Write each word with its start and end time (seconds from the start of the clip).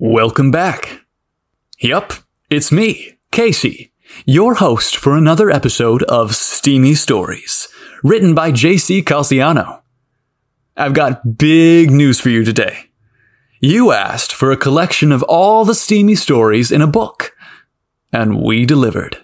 Welcome 0.00 0.52
back. 0.52 1.00
Yup, 1.80 2.12
it's 2.50 2.70
me, 2.70 3.18
Casey, 3.32 3.92
your 4.24 4.54
host 4.54 4.96
for 4.96 5.16
another 5.16 5.50
episode 5.50 6.04
of 6.04 6.36
Steamy 6.36 6.94
Stories, 6.94 7.66
written 8.04 8.32
by 8.32 8.52
JC 8.52 9.02
Calciano. 9.02 9.80
I've 10.76 10.94
got 10.94 11.36
big 11.36 11.90
news 11.90 12.20
for 12.20 12.28
you 12.28 12.44
today. 12.44 12.90
You 13.60 13.90
asked 13.90 14.32
for 14.32 14.52
a 14.52 14.56
collection 14.56 15.10
of 15.10 15.24
all 15.24 15.64
the 15.64 15.74
steamy 15.74 16.14
stories 16.14 16.70
in 16.70 16.80
a 16.80 16.86
book, 16.86 17.34
and 18.12 18.40
we 18.40 18.66
delivered. 18.66 19.18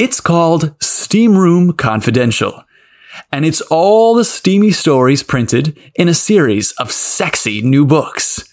It's 0.00 0.20
called 0.20 0.74
Steam 0.82 1.38
Room 1.38 1.72
Confidential, 1.74 2.64
and 3.30 3.46
it's 3.46 3.60
all 3.60 4.16
the 4.16 4.24
steamy 4.24 4.72
stories 4.72 5.22
printed 5.22 5.78
in 5.94 6.08
a 6.08 6.12
series 6.14 6.72
of 6.72 6.90
sexy 6.90 7.62
new 7.62 7.86
books. 7.86 8.52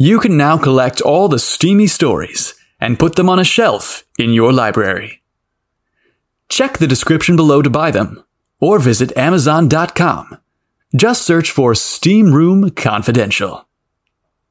You 0.00 0.20
can 0.20 0.36
now 0.36 0.56
collect 0.56 1.00
all 1.00 1.26
the 1.26 1.40
steamy 1.40 1.88
stories 1.88 2.54
and 2.78 3.00
put 3.00 3.16
them 3.16 3.28
on 3.28 3.40
a 3.40 3.44
shelf 3.44 4.04
in 4.16 4.32
your 4.32 4.52
library. 4.52 5.24
Check 6.48 6.78
the 6.78 6.86
description 6.86 7.34
below 7.34 7.62
to 7.62 7.68
buy 7.68 7.90
them, 7.90 8.22
or 8.60 8.78
visit 8.78 9.16
Amazon.com. 9.16 10.38
Just 10.94 11.22
search 11.22 11.50
for 11.50 11.74
Steam 11.74 12.32
Room 12.32 12.70
Confidential. 12.70 13.66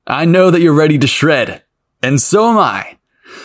I 0.06 0.26
know 0.26 0.52
that 0.52 0.60
you're 0.60 0.74
ready 0.74 0.98
to 0.98 1.08
shred, 1.08 1.64
and 2.04 2.22
so 2.22 2.50
am 2.50 2.58
I. 2.58 2.98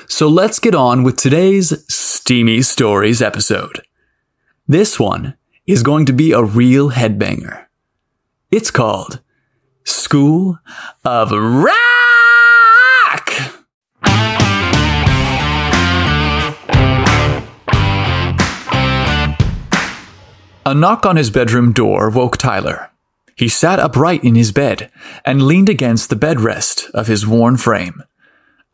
So 0.09 0.27
let's 0.27 0.59
get 0.59 0.75
on 0.75 1.05
with 1.05 1.17
today's 1.17 1.85
Steamy 1.87 2.63
Stories 2.63 3.23
episode. 3.23 3.81
This 4.67 4.99
one 4.99 5.37
is 5.69 5.85
going 5.85 6.07
to 6.07 6.13
be 6.13 6.33
a 6.33 6.43
real 6.43 6.91
headbanger. 6.91 7.67
It's 8.51 8.73
called 8.73 9.21
School 9.85 10.59
of 11.05 11.31
Rock! 11.33 11.73
A 20.65 20.75
knock 20.75 21.05
on 21.05 21.17
his 21.17 21.31
bedroom 21.31 21.73
door 21.73 22.09
woke 22.09 22.37
Tyler. 22.37 22.91
He 23.37 23.49
sat 23.49 23.81
upright 23.81 24.23
in 24.23 24.37
his 24.37 24.53
bed 24.53 24.91
and 25.25 25.43
leaned 25.43 25.69
against 25.69 26.09
the 26.09 26.17
bedrest 26.17 26.89
of 26.93 27.09
his 27.09 27.27
worn 27.27 27.57
frame. 27.57 28.03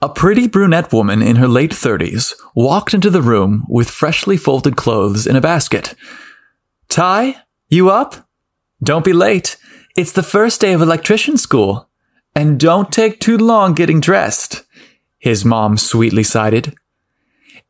A 0.02 0.08
pretty 0.08 0.46
brunette 0.46 0.92
woman 0.92 1.22
in 1.22 1.36
her 1.36 1.48
late 1.48 1.72
thirties 1.72 2.34
walked 2.54 2.94
into 2.94 3.10
the 3.10 3.22
room 3.22 3.64
with 3.68 3.90
freshly 3.90 4.36
folded 4.36 4.76
clothes 4.76 5.26
in 5.26 5.34
a 5.34 5.40
basket. 5.40 5.94
Ty, 6.88 7.36
you 7.68 7.90
up? 7.90 8.28
Don't 8.82 9.04
be 9.04 9.12
late. 9.12 9.56
It's 9.98 10.12
the 10.12 10.22
first 10.22 10.60
day 10.60 10.74
of 10.74 10.80
electrician 10.80 11.36
school. 11.36 11.88
And 12.32 12.60
don't 12.60 12.92
take 12.92 13.18
too 13.18 13.36
long 13.36 13.74
getting 13.74 13.98
dressed, 13.98 14.62
his 15.18 15.44
mom 15.44 15.76
sweetly 15.76 16.22
sided. 16.22 16.76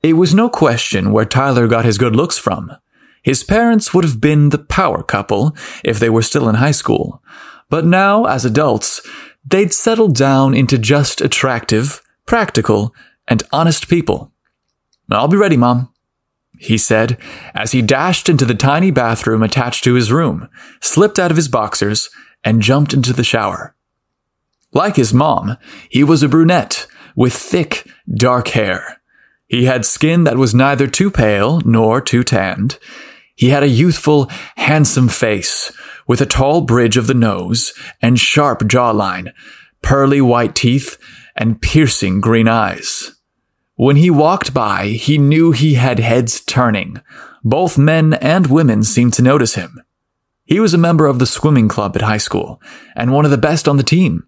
It 0.02 0.12
was 0.12 0.34
no 0.34 0.50
question 0.50 1.10
where 1.10 1.24
Tyler 1.24 1.66
got 1.66 1.86
his 1.86 1.96
good 1.96 2.14
looks 2.14 2.36
from. 2.36 2.70
His 3.22 3.42
parents 3.42 3.94
would 3.94 4.04
have 4.04 4.20
been 4.20 4.50
the 4.50 4.58
power 4.58 5.02
couple 5.02 5.56
if 5.82 5.98
they 5.98 6.10
were 6.10 6.20
still 6.20 6.50
in 6.50 6.56
high 6.56 6.72
school. 6.72 7.22
But 7.70 7.86
now, 7.86 8.26
as 8.26 8.44
adults, 8.44 9.00
they'd 9.42 9.72
settled 9.72 10.14
down 10.14 10.52
into 10.52 10.76
just 10.76 11.22
attractive, 11.22 12.02
practical, 12.26 12.94
and 13.26 13.42
honest 13.52 13.88
people. 13.88 14.34
I'll 15.10 15.28
be 15.28 15.38
ready, 15.38 15.56
Mom, 15.56 15.94
he 16.58 16.78
said 16.78 17.18
as 17.54 17.72
he 17.72 17.82
dashed 17.82 18.28
into 18.28 18.44
the 18.44 18.54
tiny 18.54 18.90
bathroom 18.90 19.42
attached 19.42 19.84
to 19.84 19.94
his 19.94 20.12
room, 20.12 20.48
slipped 20.80 21.18
out 21.18 21.30
of 21.30 21.36
his 21.36 21.48
boxers, 21.48 22.10
and 22.44 22.62
jumped 22.62 22.92
into 22.92 23.12
the 23.12 23.24
shower. 23.24 23.74
Like 24.72 24.96
his 24.96 25.14
mom, 25.14 25.56
he 25.88 26.04
was 26.04 26.22
a 26.22 26.28
brunette 26.28 26.86
with 27.16 27.32
thick, 27.32 27.90
dark 28.14 28.48
hair. 28.48 29.00
He 29.46 29.64
had 29.64 29.86
skin 29.86 30.24
that 30.24 30.36
was 30.36 30.54
neither 30.54 30.86
too 30.86 31.10
pale 31.10 31.60
nor 31.64 32.00
too 32.00 32.22
tanned. 32.22 32.78
He 33.34 33.48
had 33.48 33.62
a 33.62 33.68
youthful, 33.68 34.30
handsome 34.56 35.08
face 35.08 35.72
with 36.06 36.20
a 36.20 36.26
tall 36.26 36.60
bridge 36.60 36.96
of 36.96 37.06
the 37.06 37.14
nose 37.14 37.72
and 38.02 38.18
sharp 38.18 38.60
jawline, 38.60 39.32
pearly 39.80 40.20
white 40.20 40.54
teeth, 40.54 40.98
and 41.36 41.62
piercing 41.62 42.20
green 42.20 42.48
eyes. 42.48 43.17
When 43.78 43.94
he 43.94 44.10
walked 44.10 44.52
by, 44.52 44.88
he 44.88 45.18
knew 45.18 45.52
he 45.52 45.74
had 45.74 46.00
heads 46.00 46.40
turning. 46.40 47.00
Both 47.44 47.78
men 47.78 48.14
and 48.14 48.48
women 48.48 48.82
seemed 48.82 49.12
to 49.14 49.22
notice 49.22 49.54
him. 49.54 49.80
He 50.44 50.58
was 50.58 50.74
a 50.74 50.78
member 50.78 51.06
of 51.06 51.20
the 51.20 51.26
swimming 51.26 51.68
club 51.68 51.94
at 51.94 52.02
high 52.02 52.18
school 52.18 52.60
and 52.96 53.12
one 53.12 53.24
of 53.24 53.30
the 53.30 53.38
best 53.38 53.68
on 53.68 53.76
the 53.76 53.84
team. 53.84 54.26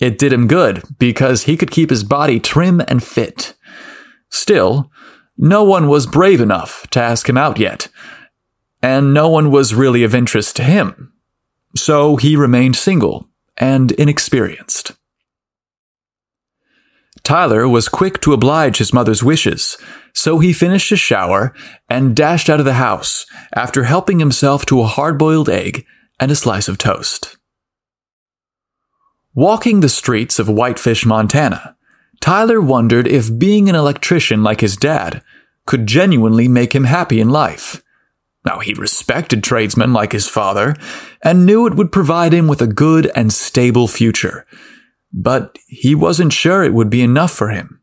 It 0.00 0.18
did 0.18 0.32
him 0.32 0.48
good 0.48 0.82
because 0.98 1.44
he 1.44 1.56
could 1.56 1.70
keep 1.70 1.90
his 1.90 2.02
body 2.02 2.40
trim 2.40 2.82
and 2.88 3.04
fit. 3.04 3.54
Still, 4.30 4.90
no 5.38 5.62
one 5.62 5.86
was 5.86 6.08
brave 6.08 6.40
enough 6.40 6.84
to 6.88 7.00
ask 7.00 7.28
him 7.28 7.38
out 7.38 7.60
yet, 7.60 7.86
and 8.82 9.14
no 9.14 9.28
one 9.28 9.52
was 9.52 9.76
really 9.76 10.02
of 10.02 10.12
interest 10.12 10.56
to 10.56 10.64
him. 10.64 11.12
So 11.76 12.16
he 12.16 12.34
remained 12.34 12.74
single 12.74 13.28
and 13.58 13.92
inexperienced. 13.92 14.90
Tyler 17.24 17.68
was 17.68 17.88
quick 17.88 18.20
to 18.20 18.32
oblige 18.32 18.78
his 18.78 18.92
mother's 18.92 19.22
wishes, 19.22 19.78
so 20.12 20.38
he 20.38 20.52
finished 20.52 20.90
his 20.90 21.00
shower 21.00 21.54
and 21.88 22.16
dashed 22.16 22.50
out 22.50 22.58
of 22.58 22.66
the 22.66 22.74
house 22.74 23.26
after 23.54 23.84
helping 23.84 24.18
himself 24.18 24.66
to 24.66 24.80
a 24.80 24.86
hard 24.86 25.18
boiled 25.18 25.48
egg 25.48 25.86
and 26.18 26.30
a 26.30 26.36
slice 26.36 26.68
of 26.68 26.78
toast. 26.78 27.36
Walking 29.34 29.80
the 29.80 29.88
streets 29.88 30.38
of 30.38 30.48
Whitefish, 30.48 31.06
Montana, 31.06 31.76
Tyler 32.20 32.60
wondered 32.60 33.06
if 33.06 33.38
being 33.38 33.68
an 33.68 33.74
electrician 33.74 34.42
like 34.42 34.60
his 34.60 34.76
dad 34.76 35.22
could 35.64 35.86
genuinely 35.86 36.48
make 36.48 36.74
him 36.74 36.84
happy 36.84 37.20
in 37.20 37.30
life. 37.30 37.82
Now, 38.44 38.58
he 38.58 38.74
respected 38.74 39.42
tradesmen 39.42 39.92
like 39.92 40.12
his 40.12 40.28
father 40.28 40.74
and 41.22 41.46
knew 41.46 41.66
it 41.66 41.74
would 41.74 41.92
provide 41.92 42.32
him 42.32 42.48
with 42.48 42.60
a 42.60 42.66
good 42.66 43.10
and 43.14 43.32
stable 43.32 43.86
future, 43.86 44.44
but 45.12 45.58
he 45.66 45.94
wasn't 45.94 46.32
sure 46.32 46.62
it 46.62 46.74
would 46.74 46.90
be 46.90 47.02
enough 47.02 47.32
for 47.32 47.50
him. 47.50 47.80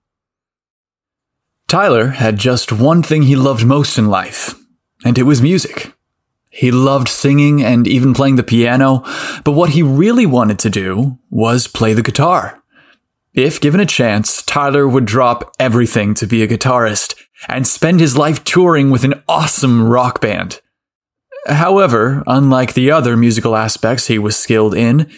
Tyler 1.67 2.07
had 2.07 2.37
just 2.37 2.71
one 2.71 3.03
thing 3.03 3.23
he 3.23 3.35
loved 3.35 3.65
most 3.65 3.97
in 3.97 4.09
life, 4.09 4.55
and 5.05 5.17
it 5.17 5.23
was 5.23 5.41
music. 5.41 5.93
He 6.49 6.71
loved 6.71 7.07
singing 7.07 7.63
and 7.63 7.87
even 7.87 8.15
playing 8.15 8.37
the 8.37 8.43
piano, 8.43 9.03
but 9.43 9.51
what 9.51 9.69
he 9.71 9.83
really 9.83 10.25
wanted 10.25 10.57
to 10.59 10.69
do 10.69 11.19
was 11.29 11.67
play 11.67 11.93
the 11.93 12.01
guitar. 12.01 12.63
If 13.35 13.61
given 13.61 13.79
a 13.79 13.85
chance, 13.85 14.41
Tyler 14.41 14.87
would 14.87 15.05
drop 15.05 15.53
everything 15.59 16.15
to 16.15 16.25
be 16.25 16.41
a 16.41 16.47
guitarist 16.47 17.15
and 17.47 17.67
spend 17.67 17.99
his 17.99 18.17
life 18.17 18.43
touring 18.43 18.89
with 18.89 19.03
an 19.03 19.21
awesome 19.27 19.87
rock 19.87 20.19
band. 20.19 20.61
However, 21.45 22.23
unlike 22.25 22.73
the 22.73 22.91
other 22.91 23.15
musical 23.15 23.55
aspects 23.55 24.07
he 24.07 24.17
was 24.17 24.35
skilled 24.35 24.73
in, 24.73 25.09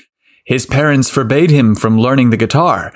his 0.46 0.66
parents 0.66 1.10
forbade 1.10 1.52
him 1.52 1.76
from 1.76 2.00
learning 2.00 2.30
the 2.30 2.38
guitar, 2.38 2.94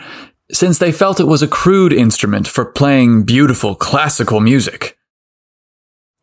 since 0.51 0.77
they 0.77 0.91
felt 0.91 1.19
it 1.19 1.27
was 1.27 1.41
a 1.41 1.47
crude 1.47 1.93
instrument 1.93 2.47
for 2.47 2.65
playing 2.65 3.23
beautiful 3.23 3.75
classical 3.75 4.39
music. 4.39 4.97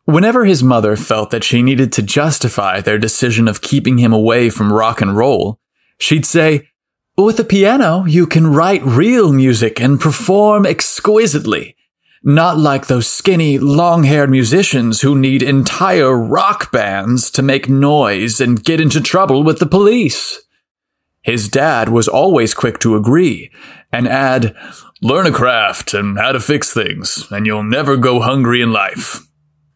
Whenever 0.05 0.45
his 0.45 0.63
mother 0.63 0.97
felt 0.97 1.31
that 1.31 1.45
she 1.45 1.63
needed 1.63 1.93
to 1.93 2.03
justify 2.03 2.81
their 2.81 2.99
decision 2.99 3.47
of 3.47 3.63
keeping 3.63 3.99
him 3.99 4.13
away 4.13 4.51
from 4.51 4.73
rock 4.73 5.01
and 5.01 5.17
roll, 5.17 5.61
she'd 5.99 6.27
say, 6.27 6.69
With 7.17 7.39
a 7.39 7.45
piano, 7.45 8.05
you 8.05 8.27
can 8.27 8.49
write 8.49 8.83
real 8.85 9.33
music 9.33 9.81
and 9.81 10.01
perform 10.01 10.67
exquisitely. 10.67 11.77
Not 12.25 12.59
like 12.59 12.87
those 12.87 13.09
skinny, 13.09 13.59
long 13.59 14.05
haired 14.05 14.31
musicians 14.31 15.01
who 15.01 15.19
need 15.19 15.43
entire 15.43 16.17
rock 16.17 16.71
bands 16.71 17.31
to 17.33 17.43
make 17.43 17.69
noise 17.69 18.41
and 18.41 18.63
get 18.63 18.81
into 18.81 19.01
trouble 19.01 19.43
with 19.43 19.59
the 19.59 19.67
police. 19.67 20.41
His 21.23 21.49
dad 21.49 21.89
was 21.89 22.09
always 22.09 22.53
quick 22.53 22.79
to 22.81 22.97
agree 22.97 23.51
and 23.93 24.09
add, 24.09 24.57
Learn 25.01 25.27
a 25.27 25.33
craft 25.33 25.95
and 25.95 26.17
how 26.17 26.31
to 26.31 26.39
fix 26.39 26.73
things, 26.73 27.27
and 27.33 27.45
you'll 27.45 27.65
never 27.65 27.97
go 27.97 28.21
hungry 28.21 28.63
in 28.63 28.73
life. 28.73 29.21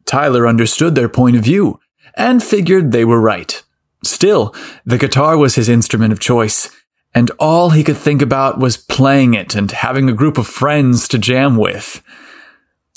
Tyler 0.05 0.47
understood 0.47 0.95
their 0.95 1.09
point 1.09 1.35
of 1.35 1.43
view 1.43 1.81
and 2.15 2.43
figured 2.43 2.93
they 2.93 3.05
were 3.05 3.21
right. 3.21 3.63
Still, 4.05 4.55
the 4.85 4.99
guitar 4.99 5.37
was 5.37 5.57
his 5.57 5.69
instrument 5.69 6.13
of 6.13 6.21
choice, 6.21 6.71
and 7.13 7.31
all 7.41 7.71
he 7.71 7.83
could 7.83 7.97
think 7.97 8.23
about 8.23 8.61
was 8.61 8.77
playing 8.77 9.35
it 9.35 9.57
and 9.57 9.71
having 9.71 10.09
a 10.09 10.15
group 10.15 10.39
of 10.39 10.47
friends 10.47 11.09
to 11.09 11.19
jam 11.19 11.57
with. 11.57 12.03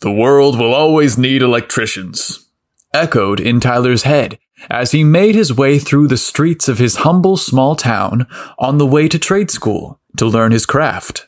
The 0.01 0.11
world 0.11 0.59
will 0.59 0.73
always 0.73 1.17
need 1.17 1.41
electricians, 1.41 2.47
echoed 2.93 3.39
in 3.39 3.59
Tyler's 3.59 4.03
head 4.03 4.37
as 4.69 4.91
he 4.91 5.03
made 5.03 5.35
his 5.35 5.53
way 5.53 5.79
through 5.79 6.07
the 6.07 6.17
streets 6.17 6.67
of 6.67 6.77
his 6.77 6.97
humble 6.97 7.37
small 7.37 7.75
town 7.75 8.27
on 8.57 8.77
the 8.77 8.85
way 8.85 9.07
to 9.07 9.19
trade 9.19 9.51
school 9.51 9.99
to 10.17 10.25
learn 10.25 10.51
his 10.51 10.65
craft. 10.65 11.27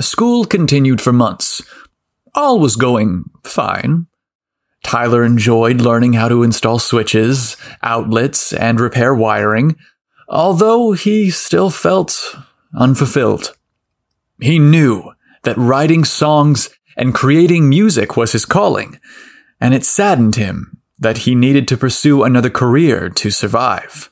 School 0.00 0.44
continued 0.44 1.00
for 1.00 1.12
months. 1.12 1.62
All 2.34 2.58
was 2.58 2.76
going 2.76 3.24
fine. 3.44 4.06
Tyler 4.82 5.24
enjoyed 5.24 5.80
learning 5.80 6.14
how 6.14 6.28
to 6.28 6.42
install 6.42 6.78
switches, 6.78 7.56
outlets, 7.82 8.52
and 8.52 8.80
repair 8.80 9.14
wiring, 9.14 9.76
although 10.28 10.92
he 10.92 11.30
still 11.30 11.70
felt 11.70 12.36
unfulfilled. 12.74 13.56
He 14.40 14.58
knew 14.58 15.12
that 15.42 15.58
writing 15.58 16.04
songs 16.04 16.70
and 16.96 17.14
creating 17.14 17.68
music 17.68 18.16
was 18.16 18.32
his 18.32 18.46
calling, 18.46 18.98
and 19.60 19.74
it 19.74 19.84
saddened 19.84 20.36
him 20.36 20.80
that 20.98 21.18
he 21.18 21.34
needed 21.34 21.66
to 21.68 21.76
pursue 21.76 22.22
another 22.22 22.50
career 22.50 23.08
to 23.08 23.30
survive. 23.30 24.10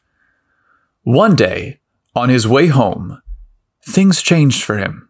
One 1.02 1.36
day, 1.36 1.80
on 2.14 2.28
his 2.28 2.48
way 2.48 2.66
home, 2.66 3.22
things 3.84 4.22
changed 4.22 4.62
for 4.62 4.78
him. 4.78 5.08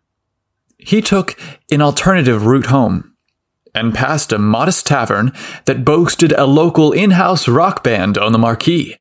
He 0.78 1.02
took 1.02 1.38
an 1.70 1.82
alternative 1.82 2.46
route 2.46 2.66
home 2.66 3.16
and 3.74 3.94
passed 3.94 4.32
a 4.32 4.38
modest 4.38 4.86
tavern 4.86 5.32
that 5.64 5.84
boasted 5.84 6.32
a 6.32 6.46
local 6.46 6.92
in 6.92 7.12
house 7.12 7.48
rock 7.48 7.82
band 7.84 8.16
on 8.18 8.32
the 8.32 8.38
marquee. 8.38 8.96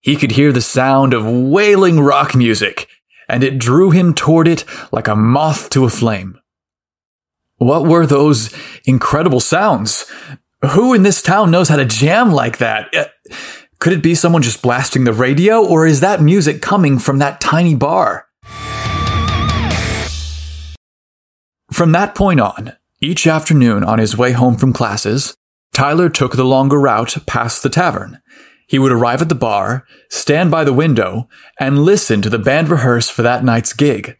He 0.00 0.16
could 0.16 0.32
hear 0.32 0.52
the 0.52 0.60
sound 0.60 1.14
of 1.14 1.26
wailing 1.26 2.00
rock 2.00 2.34
music, 2.34 2.88
and 3.28 3.42
it 3.42 3.58
drew 3.58 3.90
him 3.90 4.14
toward 4.14 4.46
it 4.46 4.64
like 4.92 5.08
a 5.08 5.16
moth 5.16 5.70
to 5.70 5.84
a 5.84 5.90
flame. 5.90 6.38
What 7.56 7.86
were 7.86 8.06
those 8.06 8.54
incredible 8.84 9.40
sounds? 9.40 10.04
Who 10.70 10.94
in 10.94 11.02
this 11.02 11.20
town 11.20 11.50
knows 11.50 11.68
how 11.68 11.76
to 11.76 11.84
jam 11.84 12.32
like 12.32 12.58
that? 12.58 12.94
Uh, 12.94 13.04
could 13.80 13.92
it 13.92 14.02
be 14.02 14.14
someone 14.14 14.40
just 14.40 14.62
blasting 14.62 15.04
the 15.04 15.12
radio, 15.12 15.62
or 15.62 15.86
is 15.86 16.00
that 16.00 16.22
music 16.22 16.62
coming 16.62 16.98
from 16.98 17.18
that 17.18 17.40
tiny 17.40 17.74
bar? 17.74 18.26
From 21.70 21.92
that 21.92 22.14
point 22.14 22.40
on, 22.40 22.72
each 23.00 23.26
afternoon 23.26 23.84
on 23.84 23.98
his 23.98 24.16
way 24.16 24.32
home 24.32 24.56
from 24.56 24.72
classes, 24.72 25.36
Tyler 25.74 26.08
took 26.08 26.36
the 26.36 26.44
longer 26.44 26.80
route 26.80 27.16
past 27.26 27.62
the 27.62 27.68
tavern. 27.68 28.20
He 28.66 28.78
would 28.78 28.92
arrive 28.92 29.20
at 29.20 29.28
the 29.28 29.34
bar, 29.34 29.84
stand 30.08 30.50
by 30.50 30.64
the 30.64 30.72
window, 30.72 31.28
and 31.60 31.84
listen 31.84 32.22
to 32.22 32.30
the 32.30 32.38
band 32.38 32.70
rehearse 32.70 33.10
for 33.10 33.20
that 33.22 33.44
night's 33.44 33.74
gig. 33.74 34.16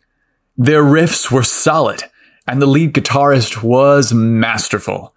Their 0.58 0.82
riffs 0.82 1.30
were 1.30 1.42
solid, 1.42 2.02
and 2.46 2.60
the 2.60 2.66
lead 2.66 2.92
guitarist 2.92 3.62
was 3.62 4.12
masterful. 4.12 5.14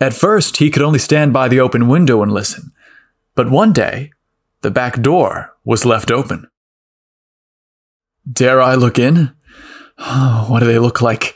At 0.00 0.14
first, 0.14 0.58
he 0.58 0.70
could 0.70 0.82
only 0.82 0.98
stand 0.98 1.32
by 1.32 1.48
the 1.48 1.60
open 1.60 1.88
window 1.88 2.22
and 2.22 2.32
listen, 2.32 2.72
but 3.34 3.50
one 3.50 3.72
day, 3.72 4.12
the 4.62 4.70
back 4.70 5.00
door 5.00 5.56
was 5.64 5.84
left 5.84 6.10
open. 6.10 6.48
Dare 8.30 8.60
I 8.60 8.74
look 8.74 8.98
in? 8.98 9.32
Oh, 9.98 10.46
what 10.48 10.60
do 10.60 10.66
they 10.66 10.78
look 10.78 11.00
like? 11.00 11.34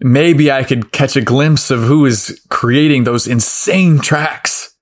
Maybe 0.00 0.50
I 0.50 0.64
could 0.64 0.92
catch 0.92 1.16
a 1.16 1.22
glimpse 1.22 1.70
of 1.70 1.82
who 1.82 2.06
is 2.06 2.40
creating 2.48 3.04
those 3.04 3.26
insane 3.26 3.98
tracks. 4.00 4.74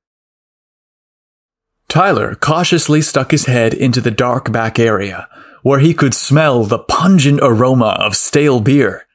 Tyler 1.89 2.35
cautiously 2.37 3.03
stuck 3.03 3.33
his 3.33 3.47
head 3.47 3.75
into 3.75 4.01
the 4.01 4.11
dark 4.11 4.51
back 4.51 4.79
area, 4.79 5.29
where 5.63 5.81
he 5.81 5.93
could 5.93 6.15
smell 6.15 6.65
the 6.65 6.79
pungent 6.79 7.41
aroma 7.43 7.97
of 8.01 8.17
stale 8.17 8.61
beer. 8.61 9.07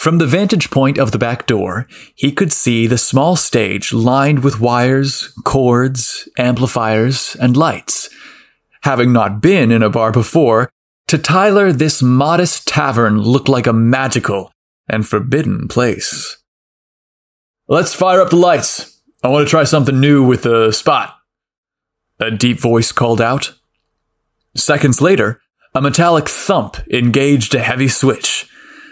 From 0.00 0.16
the 0.16 0.26
vantage 0.26 0.70
point 0.70 0.96
of 0.96 1.12
the 1.12 1.18
back 1.18 1.46
door, 1.46 1.86
he 2.14 2.32
could 2.32 2.54
see 2.54 2.86
the 2.86 2.96
small 2.96 3.36
stage 3.36 3.92
lined 3.92 4.42
with 4.42 4.58
wires, 4.58 5.30
cords, 5.44 6.26
amplifiers, 6.38 7.36
and 7.38 7.54
lights. 7.54 8.08
Having 8.80 9.12
not 9.12 9.42
been 9.42 9.70
in 9.70 9.82
a 9.82 9.90
bar 9.90 10.10
before, 10.10 10.72
to 11.08 11.18
Tyler, 11.18 11.70
this 11.70 12.00
modest 12.00 12.66
tavern 12.66 13.20
looked 13.20 13.50
like 13.50 13.66
a 13.66 13.74
magical 13.74 14.50
and 14.88 15.06
forbidden 15.06 15.68
place. 15.68 16.38
Let's 17.68 17.92
fire 17.94 18.22
up 18.22 18.30
the 18.30 18.36
lights. 18.36 19.02
I 19.22 19.28
want 19.28 19.46
to 19.46 19.50
try 19.50 19.64
something 19.64 20.00
new 20.00 20.24
with 20.24 20.44
the 20.44 20.72
spot 20.72 21.14
a 22.18 22.30
deep 22.30 22.58
voice 22.58 22.90
called 22.90 23.20
out. 23.20 23.52
Seconds 24.56 25.02
later, 25.02 25.42
a 25.74 25.82
metallic 25.82 26.26
thump 26.26 26.78
engaged 26.88 27.54
a 27.54 27.60
heavy 27.60 27.88
switch. 27.88 28.49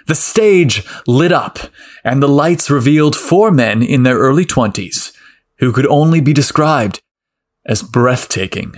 The 0.09 0.15
stage 0.15 0.85
lit 1.07 1.33
up, 1.33 1.59
and 2.03 2.23
the 2.23 2.29
lights 2.29 2.71
revealed 2.71 3.15
four 3.15 3.51
men 3.51 3.83
in 3.83 4.05
their 4.05 4.17
early 4.17 4.47
twenties, 4.47 5.13
who 5.59 5.71
could 5.71 5.87
only 5.87 6.23
be 6.23 6.33
described 6.33 7.03
as 7.67 7.83
breathtaking. 7.83 8.75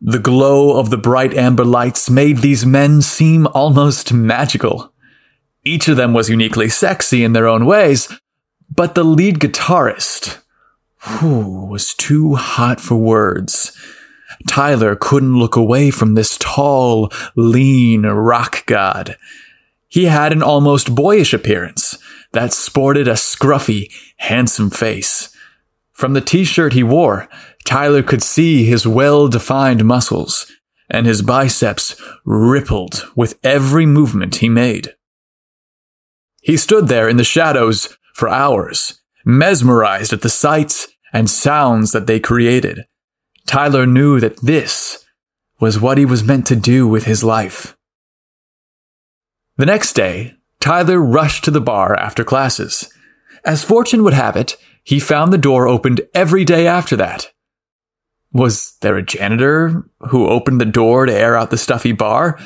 The 0.00 0.20
glow 0.20 0.78
of 0.78 0.90
the 0.90 0.96
bright 0.98 1.34
amber 1.34 1.64
lights 1.64 2.08
made 2.08 2.38
these 2.38 2.64
men 2.64 3.02
seem 3.02 3.48
almost 3.48 4.12
magical. 4.12 4.92
Each 5.64 5.88
of 5.88 5.96
them 5.96 6.14
was 6.14 6.30
uniquely 6.30 6.68
sexy 6.68 7.24
in 7.24 7.32
their 7.32 7.48
own 7.48 7.66
ways, 7.66 8.08
but 8.72 8.94
the 8.94 9.04
lead 9.04 9.40
guitarist, 9.40 10.38
Whew, 11.18 11.66
was 11.68 11.92
too 11.92 12.36
hot 12.36 12.80
for 12.80 12.96
words. 12.96 13.76
Tyler 14.46 14.94
couldn't 14.94 15.38
look 15.38 15.56
away 15.56 15.90
from 15.90 16.14
this 16.14 16.38
tall, 16.38 17.10
lean 17.34 18.02
rock 18.02 18.64
god. 18.66 19.16
He 19.96 20.04
had 20.04 20.30
an 20.30 20.42
almost 20.42 20.94
boyish 20.94 21.32
appearance 21.32 21.96
that 22.32 22.52
sported 22.52 23.08
a 23.08 23.12
scruffy, 23.12 23.90
handsome 24.18 24.68
face. 24.68 25.34
From 25.94 26.12
the 26.12 26.20
t-shirt 26.20 26.74
he 26.74 26.82
wore, 26.82 27.30
Tyler 27.64 28.02
could 28.02 28.22
see 28.22 28.66
his 28.66 28.86
well-defined 28.86 29.86
muscles, 29.86 30.52
and 30.90 31.06
his 31.06 31.22
biceps 31.22 31.98
rippled 32.26 33.06
with 33.16 33.38
every 33.42 33.86
movement 33.86 34.36
he 34.36 34.50
made. 34.50 34.94
He 36.42 36.58
stood 36.58 36.88
there 36.88 37.08
in 37.08 37.16
the 37.16 37.24
shadows 37.24 37.96
for 38.12 38.28
hours, 38.28 39.00
mesmerized 39.24 40.12
at 40.12 40.20
the 40.20 40.28
sights 40.28 40.88
and 41.10 41.30
sounds 41.30 41.92
that 41.92 42.06
they 42.06 42.20
created. 42.20 42.84
Tyler 43.46 43.86
knew 43.86 44.20
that 44.20 44.42
this 44.42 45.06
was 45.58 45.80
what 45.80 45.96
he 45.96 46.04
was 46.04 46.22
meant 46.22 46.46
to 46.48 46.54
do 46.54 46.86
with 46.86 47.04
his 47.04 47.24
life. 47.24 47.72
The 49.56 49.66
next 49.66 49.94
day, 49.94 50.34
Tyler 50.60 51.00
rushed 51.00 51.44
to 51.44 51.50
the 51.50 51.60
bar 51.60 51.94
after 51.98 52.24
classes. 52.24 52.92
As 53.44 53.64
fortune 53.64 54.02
would 54.02 54.12
have 54.12 54.36
it, 54.36 54.56
he 54.84 55.00
found 55.00 55.32
the 55.32 55.38
door 55.38 55.66
opened 55.66 56.02
every 56.14 56.44
day 56.44 56.66
after 56.66 56.96
that. 56.96 57.32
Was 58.32 58.76
there 58.82 58.96
a 58.96 59.02
janitor 59.02 59.88
who 60.10 60.28
opened 60.28 60.60
the 60.60 60.66
door 60.66 61.06
to 61.06 61.14
air 61.14 61.36
out 61.36 61.50
the 61.50 61.56
stuffy 61.56 61.92
bar? 61.92 62.38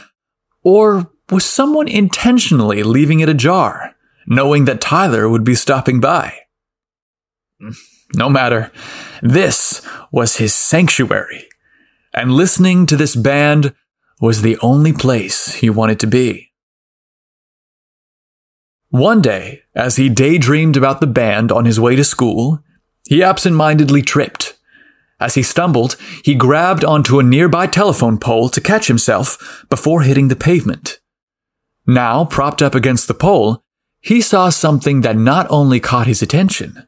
Or 0.62 1.10
was 1.30 1.44
someone 1.44 1.88
intentionally 1.88 2.82
leaving 2.82 3.20
it 3.20 3.28
ajar, 3.28 3.96
knowing 4.26 4.66
that 4.66 4.80
Tyler 4.80 5.28
would 5.28 5.42
be 5.42 5.54
stopping 5.54 5.98
by? 5.98 6.34
No 8.14 8.28
matter. 8.28 8.70
This 9.22 9.86
was 10.12 10.36
his 10.36 10.54
sanctuary. 10.54 11.48
And 12.14 12.32
listening 12.32 12.86
to 12.86 12.96
this 12.96 13.16
band 13.16 13.74
was 14.20 14.42
the 14.42 14.58
only 14.58 14.92
place 14.92 15.54
he 15.54 15.70
wanted 15.70 15.98
to 16.00 16.06
be. 16.06 16.50
One 18.90 19.23
day, 19.23 19.62
as 19.75 19.97
he 19.97 20.09
daydreamed 20.09 20.76
about 20.76 21.00
the 21.00 21.06
band 21.06 21.52
on 21.52 21.64
his 21.64 21.78
way 21.78 21.94
to 21.94 22.02
school, 22.02 22.62
he 23.09 23.23
absent-mindedly 23.23 24.02
tripped. 24.02 24.59
As 25.20 25.35
he 25.35 25.42
stumbled, 25.42 25.97
he 26.25 26.35
grabbed 26.35 26.85
onto 26.85 27.18
a 27.18 27.23
nearby 27.23 27.68
telephone 27.68 28.18
pole 28.18 28.49
to 28.49 28.61
catch 28.61 28.88
himself 28.88 29.64
before 29.68 30.02
hitting 30.02 30.28
the 30.28 30.37
pavement. 30.37 30.99
Now, 31.87 32.25
propped 32.25 32.62
up 32.62 32.75
against 32.75 33.06
the 33.06 33.14
pole, 33.14 33.62
he 34.00 34.20
saw 34.20 34.49
something 34.49 35.02
that 35.02 35.16
not 35.16 35.47
only 35.50 35.78
caught 35.78 36.06
his 36.06 36.23
attention, 36.23 36.87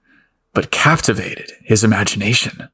but 0.53 0.71
captivated 0.71 1.53
his 1.63 1.85
imagination. 1.85 2.69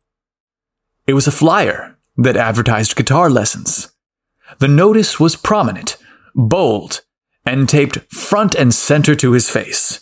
It 1.06 1.12
was 1.12 1.26
a 1.26 1.32
flyer 1.32 1.98
that 2.16 2.36
advertised 2.36 2.96
guitar 2.96 3.28
lessons. 3.28 3.92
The 4.58 4.68
notice 4.68 5.20
was 5.20 5.36
prominent, 5.36 5.96
bold, 6.34 7.02
and 7.48 7.68
taped 7.68 7.98
front 8.12 8.54
and 8.54 8.74
center 8.74 9.14
to 9.16 9.32
his 9.32 9.48
face. 9.48 10.00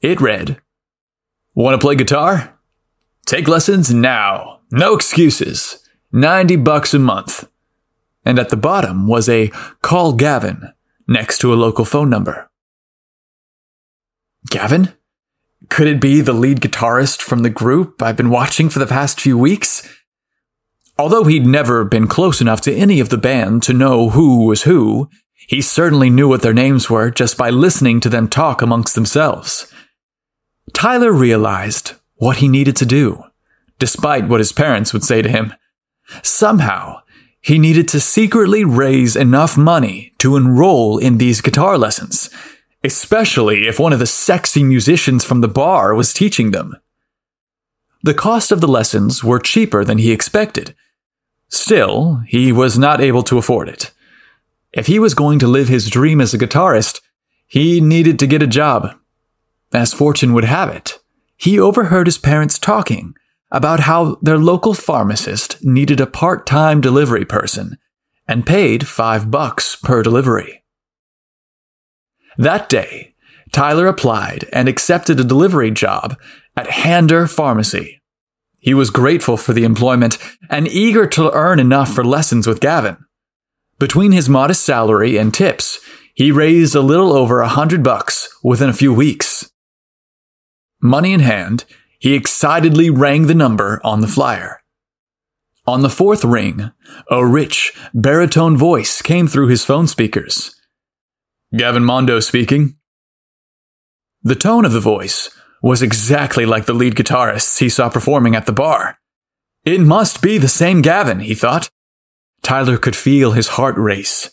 It 0.00 0.20
read, 0.20 0.60
Want 1.54 1.80
to 1.80 1.84
play 1.84 1.94
guitar? 1.94 2.58
Take 3.26 3.46
lessons 3.46 3.94
now. 3.94 4.60
No 4.70 4.94
excuses. 4.94 5.78
90 6.12 6.56
bucks 6.56 6.92
a 6.94 6.98
month. 6.98 7.48
And 8.24 8.38
at 8.38 8.48
the 8.48 8.56
bottom 8.56 9.06
was 9.06 9.28
a 9.28 9.48
call 9.82 10.12
Gavin 10.14 10.72
next 11.06 11.38
to 11.38 11.52
a 11.52 11.56
local 11.56 11.84
phone 11.84 12.10
number. 12.10 12.50
Gavin? 14.50 14.92
Could 15.68 15.86
it 15.86 16.00
be 16.00 16.20
the 16.20 16.32
lead 16.32 16.60
guitarist 16.60 17.22
from 17.22 17.40
the 17.40 17.50
group 17.50 18.02
I've 18.02 18.16
been 18.16 18.30
watching 18.30 18.68
for 18.68 18.78
the 18.78 18.86
past 18.86 19.20
few 19.20 19.38
weeks? 19.38 19.88
Although 20.98 21.24
he'd 21.24 21.46
never 21.46 21.84
been 21.84 22.08
close 22.08 22.40
enough 22.40 22.60
to 22.62 22.74
any 22.74 22.98
of 22.98 23.10
the 23.10 23.18
band 23.18 23.62
to 23.64 23.72
know 23.72 24.10
who 24.10 24.46
was 24.46 24.62
who, 24.62 25.08
he 25.48 25.60
certainly 25.60 26.08
knew 26.08 26.28
what 26.28 26.42
their 26.42 26.54
names 26.54 26.88
were 26.88 27.10
just 27.10 27.36
by 27.36 27.50
listening 27.50 27.98
to 27.98 28.08
them 28.08 28.28
talk 28.28 28.62
amongst 28.62 28.94
themselves. 28.94 29.72
Tyler 30.72 31.10
realized 31.10 31.94
what 32.14 32.36
he 32.36 32.46
needed 32.46 32.76
to 32.76 32.86
do, 32.86 33.24
despite 33.80 34.28
what 34.28 34.38
his 34.38 34.52
parents 34.52 34.92
would 34.92 35.02
say 35.02 35.22
to 35.22 35.28
him. 35.28 35.52
Somehow, 36.22 37.00
he 37.40 37.58
needed 37.58 37.88
to 37.88 37.98
secretly 37.98 38.62
raise 38.62 39.16
enough 39.16 39.58
money 39.58 40.12
to 40.18 40.36
enroll 40.36 40.98
in 40.98 41.18
these 41.18 41.40
guitar 41.40 41.76
lessons 41.76 42.30
especially 42.84 43.66
if 43.66 43.78
one 43.78 43.92
of 43.92 43.98
the 43.98 44.06
sexy 44.06 44.62
musicians 44.62 45.24
from 45.24 45.40
the 45.40 45.48
bar 45.48 45.94
was 45.94 46.14
teaching 46.14 46.52
them. 46.52 46.76
The 48.02 48.14
cost 48.14 48.52
of 48.52 48.60
the 48.60 48.68
lessons 48.68 49.24
were 49.24 49.40
cheaper 49.40 49.84
than 49.84 49.98
he 49.98 50.12
expected, 50.12 50.74
Still, 51.50 52.22
he 52.26 52.52
was 52.52 52.78
not 52.78 53.00
able 53.00 53.22
to 53.22 53.38
afford 53.38 53.70
it. 53.70 53.90
If 54.72 54.86
he 54.86 54.98
was 54.98 55.14
going 55.14 55.38
to 55.38 55.48
live 55.48 55.68
his 55.68 55.88
dream 55.88 56.20
as 56.20 56.34
a 56.34 56.38
guitarist, 56.38 57.00
he 57.46 57.80
needed 57.80 58.18
to 58.18 58.26
get 58.26 58.42
a 58.42 58.46
job. 58.46 58.94
As 59.72 59.94
fortune 59.94 60.34
would 60.34 60.44
have 60.44 60.68
it, 60.68 60.98
he 61.36 61.58
overheard 61.58 62.06
his 62.06 62.18
parents 62.18 62.58
talking 62.58 63.14
about 63.50 63.80
how 63.80 64.18
their 64.20 64.38
local 64.38 64.74
pharmacist 64.74 65.64
needed 65.64 66.00
a 66.00 66.06
part-time 66.06 66.80
delivery 66.80 67.24
person 67.24 67.78
and 68.26 68.46
paid 68.46 68.86
five 68.86 69.30
bucks 69.30 69.76
per 69.76 70.02
delivery. 70.02 70.62
That 72.36 72.68
day, 72.68 73.14
Tyler 73.52 73.86
applied 73.86 74.46
and 74.52 74.68
accepted 74.68 75.18
a 75.18 75.24
delivery 75.24 75.70
job 75.70 76.18
at 76.56 76.70
Hander 76.70 77.26
Pharmacy. 77.26 78.02
He 78.58 78.74
was 78.74 78.90
grateful 78.90 79.38
for 79.38 79.54
the 79.54 79.64
employment 79.64 80.18
and 80.50 80.68
eager 80.68 81.06
to 81.06 81.32
earn 81.32 81.58
enough 81.58 81.94
for 81.94 82.04
lessons 82.04 82.46
with 82.46 82.60
Gavin. 82.60 82.98
Between 83.78 84.12
his 84.12 84.28
modest 84.28 84.64
salary 84.64 85.16
and 85.16 85.32
tips, 85.32 85.78
he 86.14 86.32
raised 86.32 86.74
a 86.74 86.80
little 86.80 87.12
over 87.12 87.40
a 87.40 87.48
hundred 87.48 87.84
bucks 87.84 88.28
within 88.42 88.68
a 88.68 88.74
few 88.74 88.92
weeks. 88.92 89.50
Money 90.82 91.12
in 91.12 91.20
hand, 91.20 91.64
he 92.00 92.14
excitedly 92.14 92.90
rang 92.90 93.26
the 93.26 93.34
number 93.34 93.80
on 93.84 94.00
the 94.00 94.08
flyer. 94.08 94.62
On 95.66 95.82
the 95.82 95.90
fourth 95.90 96.24
ring, 96.24 96.72
a 97.10 97.24
rich, 97.24 97.72
baritone 97.94 98.56
voice 98.56 99.02
came 99.02 99.28
through 99.28 99.48
his 99.48 99.64
phone 99.64 99.86
speakers. 99.86 100.54
Gavin 101.56 101.84
Mondo 101.84 102.20
speaking. 102.20 102.76
The 104.22 104.34
tone 104.34 104.64
of 104.64 104.72
the 104.72 104.80
voice 104.80 105.30
was 105.62 105.82
exactly 105.82 106.46
like 106.46 106.66
the 106.66 106.72
lead 106.72 106.94
guitarists 106.94 107.58
he 107.58 107.68
saw 107.68 107.88
performing 107.88 108.34
at 108.34 108.46
the 108.46 108.52
bar. 108.52 108.98
It 109.64 109.80
must 109.80 110.22
be 110.22 110.38
the 110.38 110.48
same 110.48 110.82
Gavin, 110.82 111.20
he 111.20 111.34
thought. 111.34 111.70
Tyler 112.42 112.78
could 112.78 112.96
feel 112.96 113.32
his 113.32 113.48
heart 113.48 113.76
race. 113.76 114.30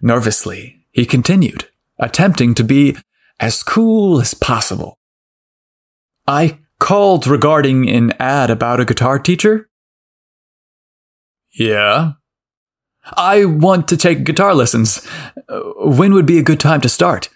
Nervously, 0.00 0.86
he 0.90 1.06
continued, 1.06 1.68
attempting 1.98 2.54
to 2.54 2.64
be 2.64 2.96
as 3.38 3.62
cool 3.62 4.20
as 4.20 4.34
possible. 4.34 4.98
I 6.26 6.58
called 6.78 7.26
regarding 7.26 7.88
an 7.88 8.12
ad 8.18 8.50
about 8.50 8.80
a 8.80 8.84
guitar 8.84 9.18
teacher? 9.18 9.68
Yeah. 11.52 12.12
I 13.04 13.44
want 13.44 13.88
to 13.88 13.96
take 13.96 14.24
guitar 14.24 14.54
lessons. 14.54 15.06
Uh, 15.48 15.60
when 15.76 16.12
would 16.14 16.26
be 16.26 16.38
a 16.38 16.42
good 16.42 16.60
time 16.60 16.80
to 16.80 16.88
start? 16.88 17.28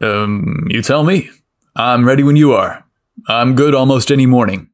Um, 0.00 0.66
you 0.68 0.82
tell 0.82 1.02
me. 1.02 1.30
I'm 1.74 2.06
ready 2.06 2.22
when 2.22 2.36
you 2.36 2.52
are. 2.52 2.84
I'm 3.28 3.54
good 3.54 3.74
almost 3.74 4.10
any 4.10 4.26
morning. 4.26 4.70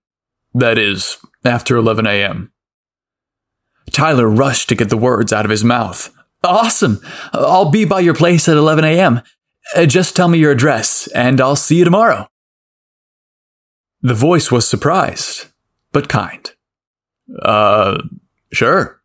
That 0.54 0.78
is, 0.78 1.18
after 1.44 1.76
11 1.76 2.06
a.m. 2.06 2.51
Tyler 3.92 4.28
rushed 4.28 4.68
to 4.68 4.74
get 4.74 4.88
the 4.88 4.96
words 4.96 5.32
out 5.32 5.44
of 5.44 5.50
his 5.50 5.64
mouth. 5.64 6.12
Awesome! 6.42 7.00
I'll 7.32 7.70
be 7.70 7.84
by 7.84 8.00
your 8.00 8.14
place 8.14 8.48
at 8.48 8.56
11 8.56 8.84
a.m. 8.84 9.22
Uh, 9.76 9.86
just 9.86 10.16
tell 10.16 10.28
me 10.28 10.38
your 10.38 10.50
address, 10.50 11.06
and 11.08 11.40
I'll 11.40 11.56
see 11.56 11.76
you 11.76 11.84
tomorrow. 11.84 12.28
The 14.00 14.14
voice 14.14 14.50
was 14.50 14.68
surprised, 14.68 15.46
but 15.92 16.08
kind. 16.08 16.50
Uh, 17.40 18.02
sure. 18.52 19.00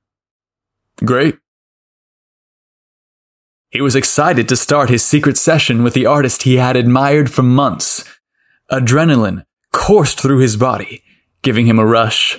Great. 1.06 1.38
He 3.70 3.82
was 3.82 3.96
excited 3.96 4.50
to 4.50 4.56
start 4.56 4.89
his 4.89 5.06
secret 5.06 5.38
session 5.38 5.84
with 5.84 5.94
the 5.94 6.06
artist 6.06 6.44
he 6.44 6.56
had 6.56 6.75
admired 6.75 7.32
for 7.32 7.44
months. 7.44 8.03
Adrenaline 8.72 9.44
coursed 9.72 10.20
through 10.20 10.39
his 10.39 10.58
body, 10.58 11.03
giving 11.44 11.67
him 11.67 11.77
a 11.77 11.86
rush. 11.86 12.38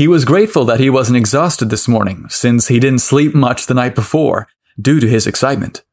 He 0.00 0.08
was 0.08 0.24
grateful 0.24 0.64
that 0.64 0.80
he 0.80 0.88
wasn't 0.88 1.18
exhausted 1.18 1.68
this 1.68 1.86
morning, 1.86 2.26
since 2.30 2.68
he 2.68 2.80
didn't 2.80 3.00
sleep 3.00 3.34
much 3.34 3.66
the 3.66 3.74
night 3.74 3.94
before, 3.94 4.48
due 4.80 4.98
to 4.98 5.06
his 5.06 5.26
excitement. 5.26 5.84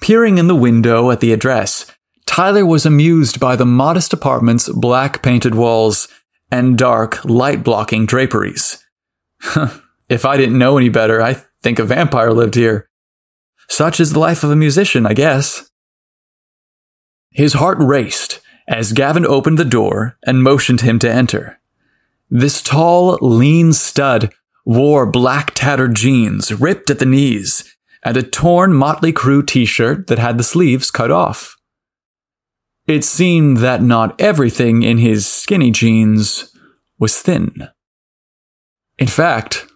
Peering 0.00 0.38
in 0.38 0.46
the 0.46 0.56
window 0.56 1.10
at 1.10 1.20
the 1.20 1.34
address, 1.34 1.84
Tyler 2.24 2.64
was 2.64 2.86
amused 2.86 3.38
by 3.38 3.56
the 3.56 3.66
modest 3.66 4.14
apartment's 4.14 4.70
black 4.70 5.22
painted 5.22 5.54
walls 5.54 6.08
and 6.50 6.78
dark, 6.78 7.22
light 7.26 7.62
blocking 7.62 8.06
draperies. 8.06 8.82
if 10.08 10.24
I 10.24 10.38
didn't 10.38 10.56
know 10.56 10.78
any 10.78 10.88
better, 10.88 11.20
I 11.20 11.42
think 11.62 11.78
a 11.78 11.84
vampire 11.84 12.32
lived 12.32 12.54
here. 12.54 12.88
Such 13.68 14.00
is 14.00 14.14
the 14.14 14.18
life 14.18 14.42
of 14.42 14.50
a 14.50 14.56
musician, 14.56 15.04
I 15.04 15.12
guess. 15.12 15.68
His 17.32 17.52
heart 17.52 17.76
raced 17.80 18.40
as 18.66 18.94
Gavin 18.94 19.26
opened 19.26 19.58
the 19.58 19.66
door 19.66 20.16
and 20.26 20.42
motioned 20.42 20.80
him 20.80 20.98
to 21.00 21.12
enter. 21.12 21.57
This 22.30 22.60
tall, 22.60 23.18
lean 23.20 23.72
stud 23.72 24.32
wore 24.64 25.10
black 25.10 25.52
tattered 25.54 25.94
jeans 25.94 26.52
ripped 26.52 26.90
at 26.90 26.98
the 26.98 27.06
knees 27.06 27.74
and 28.02 28.16
a 28.16 28.22
torn 28.22 28.74
Motley 28.74 29.12
Crue 29.12 29.46
t-shirt 29.46 30.06
that 30.08 30.18
had 30.18 30.38
the 30.38 30.44
sleeves 30.44 30.90
cut 30.90 31.10
off. 31.10 31.56
It 32.86 33.04
seemed 33.04 33.58
that 33.58 33.82
not 33.82 34.18
everything 34.20 34.82
in 34.82 34.98
his 34.98 35.26
skinny 35.26 35.70
jeans 35.70 36.54
was 36.98 37.20
thin. 37.20 37.68
In 38.98 39.06
fact, 39.06 39.66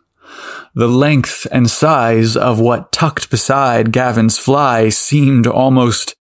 the 0.74 0.88
length 0.88 1.46
and 1.52 1.70
size 1.70 2.36
of 2.36 2.58
what 2.58 2.92
tucked 2.92 3.30
beside 3.30 3.92
Gavin's 3.92 4.38
fly 4.38 4.88
seemed 4.88 5.46
almost 5.46 6.16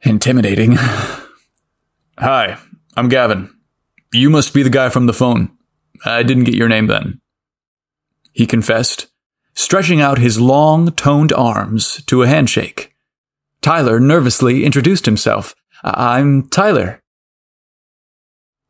intimidating. 0.00 0.72
Hi, 2.18 2.58
I'm 2.96 3.08
Gavin. 3.08 3.52
You 4.12 4.28
must 4.28 4.52
be 4.52 4.62
the 4.62 4.70
guy 4.70 4.90
from 4.90 5.06
the 5.06 5.14
phone. 5.14 5.50
I 6.04 6.22
didn't 6.22 6.44
get 6.44 6.54
your 6.54 6.68
name 6.68 6.86
then. 6.86 7.20
He 8.32 8.46
confessed, 8.46 9.08
stretching 9.54 10.00
out 10.00 10.18
his 10.18 10.40
long, 10.40 10.92
toned 10.92 11.32
arms 11.32 12.02
to 12.06 12.22
a 12.22 12.26
handshake. 12.26 12.94
Tyler 13.62 14.00
nervously 14.00 14.64
introduced 14.64 15.06
himself. 15.06 15.54
I'm 15.84 16.48
Tyler. 16.48 17.00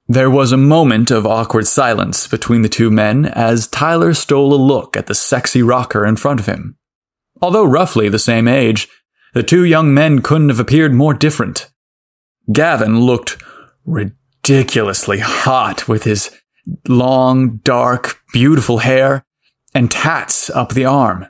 There 0.07 0.31
was 0.31 0.53
a 0.53 0.57
moment 0.57 1.11
of 1.11 1.27
awkward 1.27 1.67
silence 1.67 2.29
between 2.29 2.63
the 2.63 2.69
two 2.69 2.91
men 2.91 3.25
as 3.25 3.67
Tyler 3.67 4.15
stole 4.15 4.53
a 4.53 4.57
look 4.57 4.97
at 4.97 5.07
the 5.07 5.15
sexy 5.15 5.63
rocker 5.63 6.05
in 6.05 6.17
front 6.17 6.39
of 6.39 6.47
him. 6.47 6.77
Although 7.41 7.65
roughly 7.65 8.09
the 8.09 8.19
same 8.19 8.47
age, 8.47 8.89
the 9.35 9.43
two 9.43 9.65
young 9.65 9.95
men 9.95 10.21
couldn't 10.21 10.51
have 10.51 10.61
appeared 10.61 10.93
more 10.93 11.15
different. 11.15 11.71
Gavin 12.53 13.01
looked 13.01 13.43
ridiculously 14.43 15.21
hot 15.21 15.87
with 15.89 16.05
his 16.05 16.31
long, 16.89 17.59
dark, 17.59 18.21
beautiful 18.33 18.79
hair 18.79 19.25
and 19.75 19.91
tats 19.91 20.51
up 20.51 20.71
the 20.71 20.85
arm. 20.85 21.27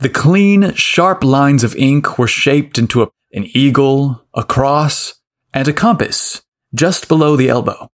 The 0.00 0.08
clean, 0.08 0.74
sharp 0.74 1.24
lines 1.24 1.64
of 1.64 1.76
ink 1.76 2.18
were 2.18 2.26
shaped 2.26 2.78
into 2.78 3.02
a, 3.02 3.08
an 3.32 3.46
eagle, 3.54 4.26
a 4.34 4.44
cross, 4.44 5.14
and 5.54 5.66
a 5.66 5.72
compass 5.72 6.42
just 6.74 7.08
below 7.08 7.36
the 7.36 7.48
elbow. 7.48 7.88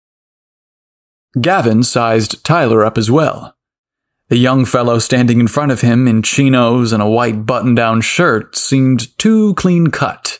Gavin 1.39 1.83
sized 1.83 2.43
Tyler 2.43 2.83
up 2.83 2.97
as 2.97 3.11
well. 3.11 3.55
The 4.29 4.37
young 4.37 4.65
fellow 4.65 4.99
standing 4.99 5.39
in 5.39 5.47
front 5.47 5.71
of 5.71 5.81
him 5.81 6.07
in 6.07 6.23
chinos 6.23 6.91
and 6.91 7.01
a 7.01 7.09
white 7.09 7.45
button 7.45 7.75
down 7.75 8.01
shirt 8.01 8.57
seemed 8.57 9.17
too 9.17 9.53
clean 9.53 9.87
cut 9.87 10.39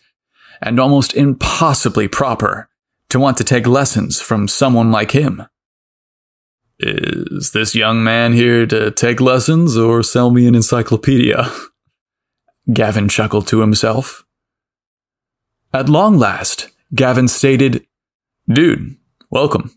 and 0.61 0.79
almost 0.79 1.13
impossibly 1.13 2.07
proper 2.07 2.66
to 3.09 3.19
want 3.19 3.37
to 3.37 3.43
take 3.43 3.67
lessons 3.67 4.21
from 4.21 4.47
someone 4.47 4.91
like 4.91 5.11
him. 5.11 5.43
Is 6.79 7.51
this 7.51 7.73
young 7.73 8.03
man 8.03 8.33
here 8.33 8.67
to 8.67 8.91
take 8.91 9.19
lessons 9.19 9.77
or 9.77 10.03
sell 10.03 10.29
me 10.29 10.47
an 10.47 10.55
encyclopedia? 10.55 11.49
Gavin 12.73 13.09
chuckled 13.09 13.47
to 13.47 13.61
himself. 13.61 14.25
At 15.73 15.89
long 15.89 16.17
last, 16.17 16.69
Gavin 16.93 17.27
stated, 17.27 17.85
Dude, 18.47 18.97
welcome. 19.29 19.71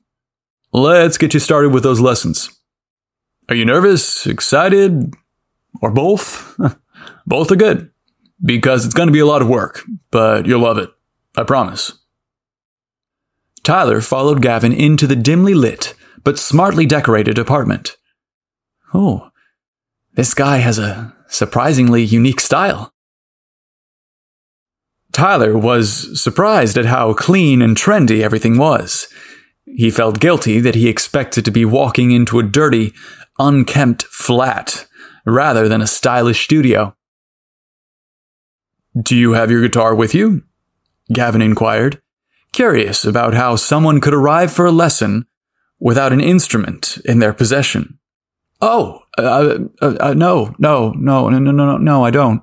Let's 0.73 1.19
get 1.19 1.35
you 1.35 1.41
started 1.41 1.73
with 1.73 1.83
those 1.83 2.01
lessons. 2.01 2.51
Are 3.49 3.55
you 3.55 3.65
nervous, 3.65 4.27
excited, 4.27 5.15
or 5.81 5.91
both? 5.91 6.57
both 7.27 7.51
are 7.51 7.57
good, 7.57 7.91
because 8.45 8.85
it's 8.85 8.95
going 8.95 9.09
to 9.09 9.13
be 9.13 9.19
a 9.19 9.27
lot 9.27 9.43
of 9.43 9.49
work, 9.49 9.85
but 10.11 10.47
you'll 10.47 10.61
love 10.61 10.79
it. 10.79 10.91
I 11.37 11.43
promise. 11.45 12.00
Tyler 13.63 14.01
followed 14.01 14.43
Gavin 14.43 14.73
into 14.73 15.07
the 15.07 15.17
dimly 15.17 15.55
lit, 15.55 15.95
but 16.25 16.39
smartly 16.39 16.87
decorated 16.87 17.39
apartment. 17.39 17.97
Oh, 18.93 19.31
this 20.15 20.35
guy 20.35 20.59
has 20.59 20.79
a 20.79 21.15
surprisingly 21.29 22.03
unique 22.03 22.41
style. 22.41 22.93
Tyler 25.13 25.57
was 25.57 26.21
surprised 26.23 26.79
at 26.79 26.87
how 26.87 27.13
clean 27.13 27.63
and 27.63 27.77
trendy 27.77 28.23
everything 28.23 28.59
was. 28.59 29.09
He 29.65 29.91
felt 29.91 30.21
guilty 30.21 30.61
that 30.61 30.75
he 30.75 30.89
expected 30.89 31.45
to 31.45 31.51
be 31.51 31.65
walking 31.65 32.11
into 32.11 32.39
a 32.39 32.45
dirty, 32.45 32.93
unkempt 33.39 34.05
flat 34.05 34.87
rather 35.25 35.69
than 35.69 35.81
a 35.81 35.87
stylish 35.87 36.45
studio. 36.45 36.97
Do 39.01 39.17
you 39.17 39.33
have 39.33 39.51
your 39.51 39.63
guitar 39.63 39.95
with 39.95 40.15
you? 40.15 40.43
Gavin 41.13 41.43
inquired, 41.43 42.01
curious 42.53 43.05
about 43.05 43.35
how 43.35 43.57
someone 43.57 44.01
could 44.01 44.15
arrive 44.15 44.53
for 44.53 44.67
a 44.67 44.73
lesson 44.73 45.27
without 45.79 46.13
an 46.13 46.21
instrument 46.21 46.99
in 47.05 47.19
their 47.19 47.33
possession. 47.33 47.99
Oh, 48.61 49.03
uh, 49.17 49.59
uh, 49.81 49.97
uh, 50.01 50.15
no, 50.15 50.55
no, 50.59 50.91
no, 50.93 51.29
no, 51.29 51.39
no, 51.39 51.51
no, 51.51 51.77
no, 51.79 52.05
I 52.05 52.11
don't. 52.11 52.43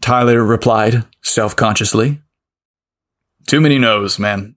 Tyler 0.00 0.44
replied, 0.44 1.04
self 1.22 1.56
consciously. 1.56 2.22
Too 3.46 3.60
many 3.60 3.78
no's, 3.78 4.18
man. 4.18 4.54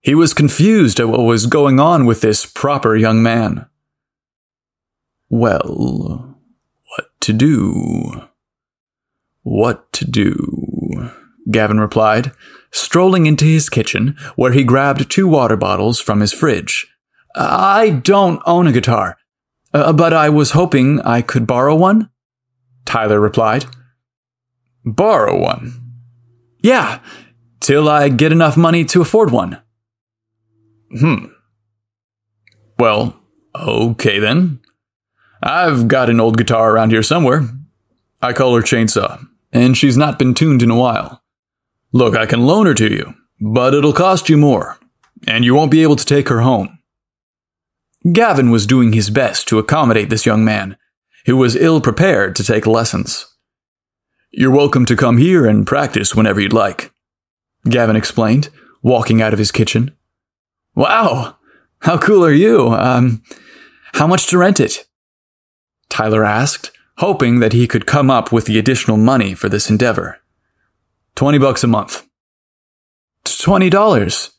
He 0.00 0.14
was 0.14 0.34
confused 0.34 0.98
at 1.00 1.08
what 1.08 1.20
was 1.20 1.46
going 1.46 1.78
on 1.78 2.04
with 2.06 2.20
this 2.20 2.44
proper 2.44 2.96
young 2.96 3.22
man. 3.22 3.66
Well, 5.30 6.36
what 6.96 7.06
to 7.20 7.32
do? 7.32 8.28
What 9.42 9.92
to 9.94 10.04
do? 10.04 11.10
Gavin 11.50 11.80
replied, 11.80 12.32
strolling 12.70 13.26
into 13.26 13.44
his 13.44 13.68
kitchen, 13.68 14.16
where 14.36 14.52
he 14.52 14.64
grabbed 14.64 15.10
two 15.10 15.28
water 15.28 15.56
bottles 15.56 16.00
from 16.00 16.20
his 16.20 16.32
fridge. 16.32 16.86
I 17.34 17.90
don't 17.90 18.42
own 18.46 18.66
a 18.66 18.72
guitar, 18.72 19.16
uh, 19.72 19.92
but 19.92 20.12
I 20.12 20.28
was 20.28 20.52
hoping 20.52 21.00
I 21.00 21.22
could 21.22 21.46
borrow 21.46 21.74
one? 21.74 22.10
Tyler 22.84 23.20
replied. 23.20 23.66
Borrow 24.84 25.38
one? 25.38 25.80
Yeah, 26.62 27.00
till 27.60 27.88
I 27.88 28.08
get 28.08 28.32
enough 28.32 28.56
money 28.56 28.84
to 28.86 29.00
afford 29.00 29.30
one. 29.30 29.58
Hmm. 30.98 31.26
Well, 32.78 33.16
okay 33.54 34.18
then. 34.18 34.60
I've 35.42 35.88
got 35.88 36.10
an 36.10 36.20
old 36.20 36.36
guitar 36.36 36.72
around 36.72 36.90
here 36.90 37.02
somewhere. 37.02 37.48
I 38.20 38.32
call 38.32 38.54
her 38.54 38.62
Chainsaw, 38.62 39.26
and 39.52 39.76
she's 39.76 39.96
not 39.96 40.18
been 40.18 40.34
tuned 40.34 40.62
in 40.62 40.70
a 40.70 40.76
while. 40.76 41.21
Look, 41.92 42.16
I 42.16 42.24
can 42.24 42.46
loan 42.46 42.64
her 42.66 42.74
to 42.74 42.90
you, 42.90 43.14
but 43.38 43.74
it'll 43.74 43.92
cost 43.92 44.30
you 44.30 44.38
more, 44.38 44.78
and 45.26 45.44
you 45.44 45.54
won't 45.54 45.70
be 45.70 45.82
able 45.82 45.96
to 45.96 46.04
take 46.06 46.30
her 46.30 46.40
home. 46.40 46.78
Gavin 48.10 48.50
was 48.50 48.66
doing 48.66 48.94
his 48.94 49.10
best 49.10 49.46
to 49.48 49.58
accommodate 49.58 50.08
this 50.08 50.24
young 50.24 50.42
man, 50.42 50.78
who 51.26 51.36
was 51.36 51.54
ill 51.54 51.82
prepared 51.82 52.34
to 52.36 52.44
take 52.44 52.66
lessons. 52.66 53.26
You're 54.30 54.50
welcome 54.50 54.86
to 54.86 54.96
come 54.96 55.18
here 55.18 55.46
and 55.46 55.66
practice 55.66 56.14
whenever 56.14 56.40
you'd 56.40 56.54
like, 56.54 56.92
Gavin 57.68 57.94
explained, 57.94 58.48
walking 58.82 59.20
out 59.20 59.34
of 59.34 59.38
his 59.38 59.52
kitchen. 59.52 59.94
Wow, 60.74 61.36
how 61.80 61.98
cool 61.98 62.24
are 62.24 62.32
you? 62.32 62.68
Um, 62.68 63.22
how 63.92 64.06
much 64.06 64.28
to 64.28 64.38
rent 64.38 64.60
it? 64.60 64.86
Tyler 65.90 66.24
asked, 66.24 66.72
hoping 66.96 67.40
that 67.40 67.52
he 67.52 67.68
could 67.68 67.84
come 67.84 68.10
up 68.10 68.32
with 68.32 68.46
the 68.46 68.58
additional 68.58 68.96
money 68.96 69.34
for 69.34 69.50
this 69.50 69.68
endeavor. 69.68 70.21
Twenty 71.14 71.38
bucks 71.38 71.64
a 71.64 71.66
month. 71.66 72.06
Twenty 73.24 73.70
dollars? 73.70 74.30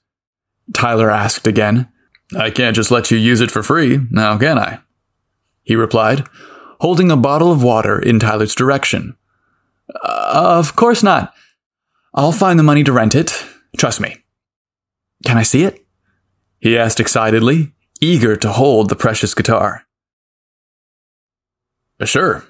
Tyler 0.74 1.12
asked 1.12 1.46
again, 1.46 1.90
I 2.38 2.50
can't 2.50 2.76
just 2.76 2.92
let 2.92 3.12
you 3.12 3.18
use 3.18 3.42
it 3.42 3.52
for 3.52 3.64
free, 3.64 4.00
now 4.10 4.38
can 4.38 4.58
I? 4.58 4.80
He 5.62 5.76
replied, 5.76 6.26
holding 6.80 7.12
a 7.12 7.18
bottle 7.18 7.52
of 7.52 7.64
water 7.64 8.00
in 8.00 8.20
Tyler's 8.20 8.56
direction. 8.56 9.16
Uh, 9.94 10.60
of 10.60 10.76
course 10.76 11.04
not. 11.04 11.34
I'll 12.14 12.32
find 12.32 12.58
the 12.58 12.64
money 12.64 12.84
to 12.84 12.92
rent 12.92 13.16
it. 13.16 13.46
Trust 13.78 14.00
me. 14.00 14.18
Can 15.26 15.38
I 15.38 15.44
see 15.44 15.64
it? 15.64 15.86
He 16.60 16.78
asked 16.78 17.00
excitedly, 17.00 17.74
eager 18.02 18.36
to 18.38 18.52
hold 18.52 18.90
the 18.90 18.96
precious 18.96 19.34
guitar. 19.34 19.86
Sure. 22.04 22.44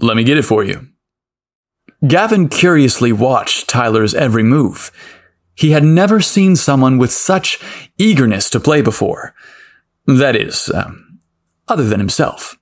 Let 0.00 0.16
me 0.16 0.24
get 0.24 0.38
it 0.38 0.44
for 0.44 0.64
you. 0.64 0.88
Gavin 2.06 2.48
curiously 2.48 3.12
watched 3.12 3.68
Tyler's 3.68 4.14
every 4.14 4.42
move, 4.42 4.90
he 5.54 5.70
had 5.70 5.84
never 5.84 6.20
seen 6.20 6.56
someone 6.56 6.98
with 6.98 7.12
such 7.12 7.60
eagerness 7.96 8.50
to 8.50 8.60
play 8.60 8.82
before. 8.82 9.34
That 10.06 10.36
is, 10.36 10.70
um, 10.74 11.20
other 11.68 11.84
than 11.84 12.00
himself. 12.00 12.58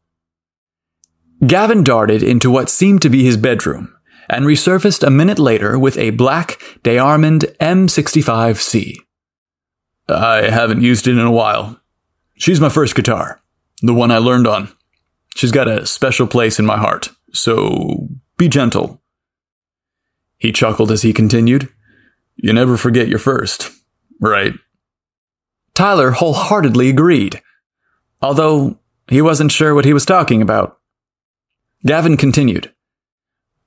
Gavin 1.46 1.82
darted 1.82 2.22
into 2.22 2.50
what 2.50 2.70
seemed 2.70 3.02
to 3.02 3.11
be 3.11 3.25
his 3.25 3.37
bedroom 3.37 3.92
and 4.28 4.44
resurfaced 4.44 5.04
a 5.04 5.11
minute 5.11 5.38
later 5.38 5.78
with 5.78 5.98
a 5.98 6.11
black 6.11 6.62
DeArmond 6.85 7.57
M65C. 7.57 8.96
I 10.09 10.50
haven't 10.50 10.83
used 10.83 11.09
it 11.09 11.12
in 11.12 11.26
a 11.26 11.33
while. 11.33 11.81
She's 12.37 12.61
my 12.61 12.68
first 12.68 12.94
guitar, 12.94 13.40
the 13.83 13.94
one 13.94 14.11
I 14.11 14.18
learned 14.18 14.46
on. 14.46 14.68
She's 15.35 15.52
got 15.52 15.68
a 15.68 15.87
special 15.87 16.26
place 16.26 16.59
in 16.59 16.66
my 16.66 16.76
heart, 16.76 17.09
so 17.33 18.09
be 18.37 18.48
gentle. 18.48 19.01
He 20.42 20.50
chuckled 20.50 20.90
as 20.90 21.02
he 21.02 21.12
continued. 21.12 21.68
You 22.35 22.52
never 22.52 22.76
forget 22.76 23.07
your 23.07 23.20
first, 23.20 23.70
right? 24.20 24.52
Tyler 25.72 26.11
wholeheartedly 26.11 26.88
agreed, 26.88 27.40
although 28.20 28.81
he 29.07 29.22
wasn't 29.22 29.52
sure 29.52 29.72
what 29.72 29.85
he 29.85 29.92
was 29.92 30.05
talking 30.05 30.42
about. 30.42 30.81
Gavin 31.87 32.16
continued. 32.16 32.74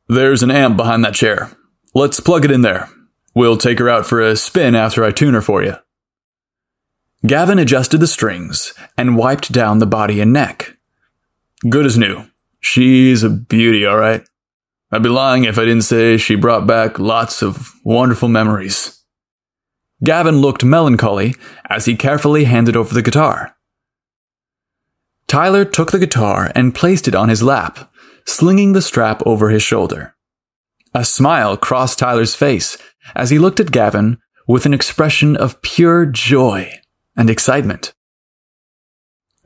There's 0.09 0.43
an 0.43 0.51
amp 0.51 0.75
behind 0.75 1.05
that 1.05 1.13
chair. 1.13 1.49
Let's 1.93 2.19
plug 2.19 2.43
it 2.43 2.51
in 2.51 2.59
there. 2.59 2.89
We'll 3.33 3.55
take 3.55 3.79
her 3.79 3.87
out 3.87 4.05
for 4.05 4.19
a 4.19 4.35
spin 4.35 4.75
after 4.75 5.05
I 5.05 5.11
tune 5.11 5.33
her 5.33 5.41
for 5.41 5.63
you. 5.63 5.75
Gavin 7.25 7.57
adjusted 7.57 7.99
the 7.99 8.07
strings 8.07 8.73
and 8.97 9.15
wiped 9.15 9.53
down 9.53 9.79
the 9.79 9.85
body 9.85 10.19
and 10.19 10.33
neck. 10.33 10.75
Good 11.69 11.85
as 11.85 11.97
new. 11.97 12.25
She's 12.59 13.23
a 13.23 13.29
beauty, 13.29 13.85
all 13.85 13.97
right. 13.97 14.27
I'd 14.95 15.03
be 15.03 15.09
lying 15.09 15.43
if 15.43 15.59
I 15.59 15.65
didn't 15.65 15.81
say 15.81 16.15
she 16.15 16.35
brought 16.35 16.65
back 16.65 16.99
lots 16.99 17.41
of 17.43 17.73
wonderful 17.83 18.29
memories. 18.29 19.03
Gavin 20.01 20.37
looked 20.37 20.63
melancholy 20.63 21.35
as 21.69 21.83
he 21.83 21.97
carefully 21.97 22.45
handed 22.45 22.77
over 22.77 22.93
the 22.93 23.01
guitar. 23.01 23.57
Tyler 25.27 25.65
took 25.65 25.91
the 25.91 25.99
guitar 25.99 26.49
and 26.55 26.73
placed 26.73 27.09
it 27.09 27.15
on 27.15 27.27
his 27.27 27.43
lap, 27.43 27.91
slinging 28.25 28.71
the 28.71 28.81
strap 28.81 29.21
over 29.25 29.49
his 29.49 29.61
shoulder. 29.61 30.15
A 30.93 31.03
smile 31.03 31.57
crossed 31.57 31.99
Tyler's 31.99 32.33
face 32.33 32.77
as 33.17 33.31
he 33.31 33.37
looked 33.37 33.59
at 33.59 33.73
Gavin 33.73 34.17
with 34.47 34.65
an 34.65 34.73
expression 34.73 35.35
of 35.35 35.61
pure 35.61 36.05
joy 36.05 36.71
and 37.17 37.29
excitement. 37.29 37.93